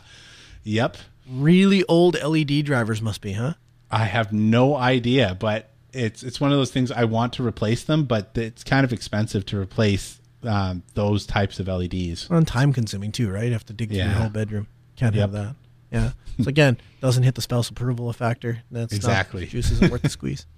[0.63, 0.97] Yep.
[1.29, 3.55] Really old LED drivers must be, huh?
[3.91, 7.83] I have no idea, but it's it's one of those things I want to replace
[7.83, 12.31] them, but it's kind of expensive to replace um, those types of LEDs.
[12.31, 13.47] And time consuming too, right?
[13.47, 14.11] You have to dig through Yeah.
[14.13, 14.69] your whole bedroom.
[14.95, 15.57] Can't have that.
[15.97, 16.11] Yeah.
[16.45, 18.63] So again, doesn't hit the spouse approval factor.
[18.71, 19.47] That's not- Exactly.
[19.47, 20.47] juice isn't worth the squeeze.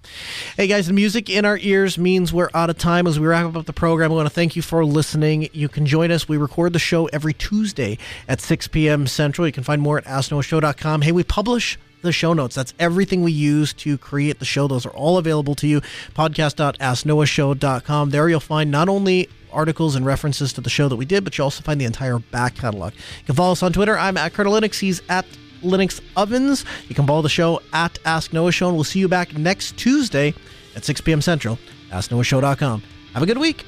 [0.56, 3.06] Hey guys, the music in our ears means we're out of time.
[3.06, 5.48] As we wrap up the program, I want to thank you for listening.
[5.52, 6.28] You can join us.
[6.28, 9.06] We record the show every Tuesday at 6 p.m.
[9.06, 9.46] Central.
[9.46, 11.02] You can find more at asknoahshow.com.
[11.02, 12.56] Hey, we publish the show notes.
[12.56, 14.66] That's everything we use to create the show.
[14.66, 15.80] Those are all available to you.
[16.16, 18.10] Podcast.asknoahshow.com.
[18.10, 21.36] There you'll find not only articles and references to the show that we did, but
[21.38, 22.92] you also find the entire back catalog.
[22.94, 23.98] You can follow us on Twitter.
[23.98, 24.78] I'm at Kernel Linux.
[24.78, 25.26] He's at
[25.62, 26.64] Linux Ovens.
[26.88, 29.76] You can follow the show at Ask Noah Show, and we'll see you back next
[29.76, 30.34] Tuesday
[30.76, 31.20] at 6 p.m.
[31.20, 31.58] Central.
[31.90, 32.82] AskNoahShow.com.
[33.14, 33.64] Have a good week.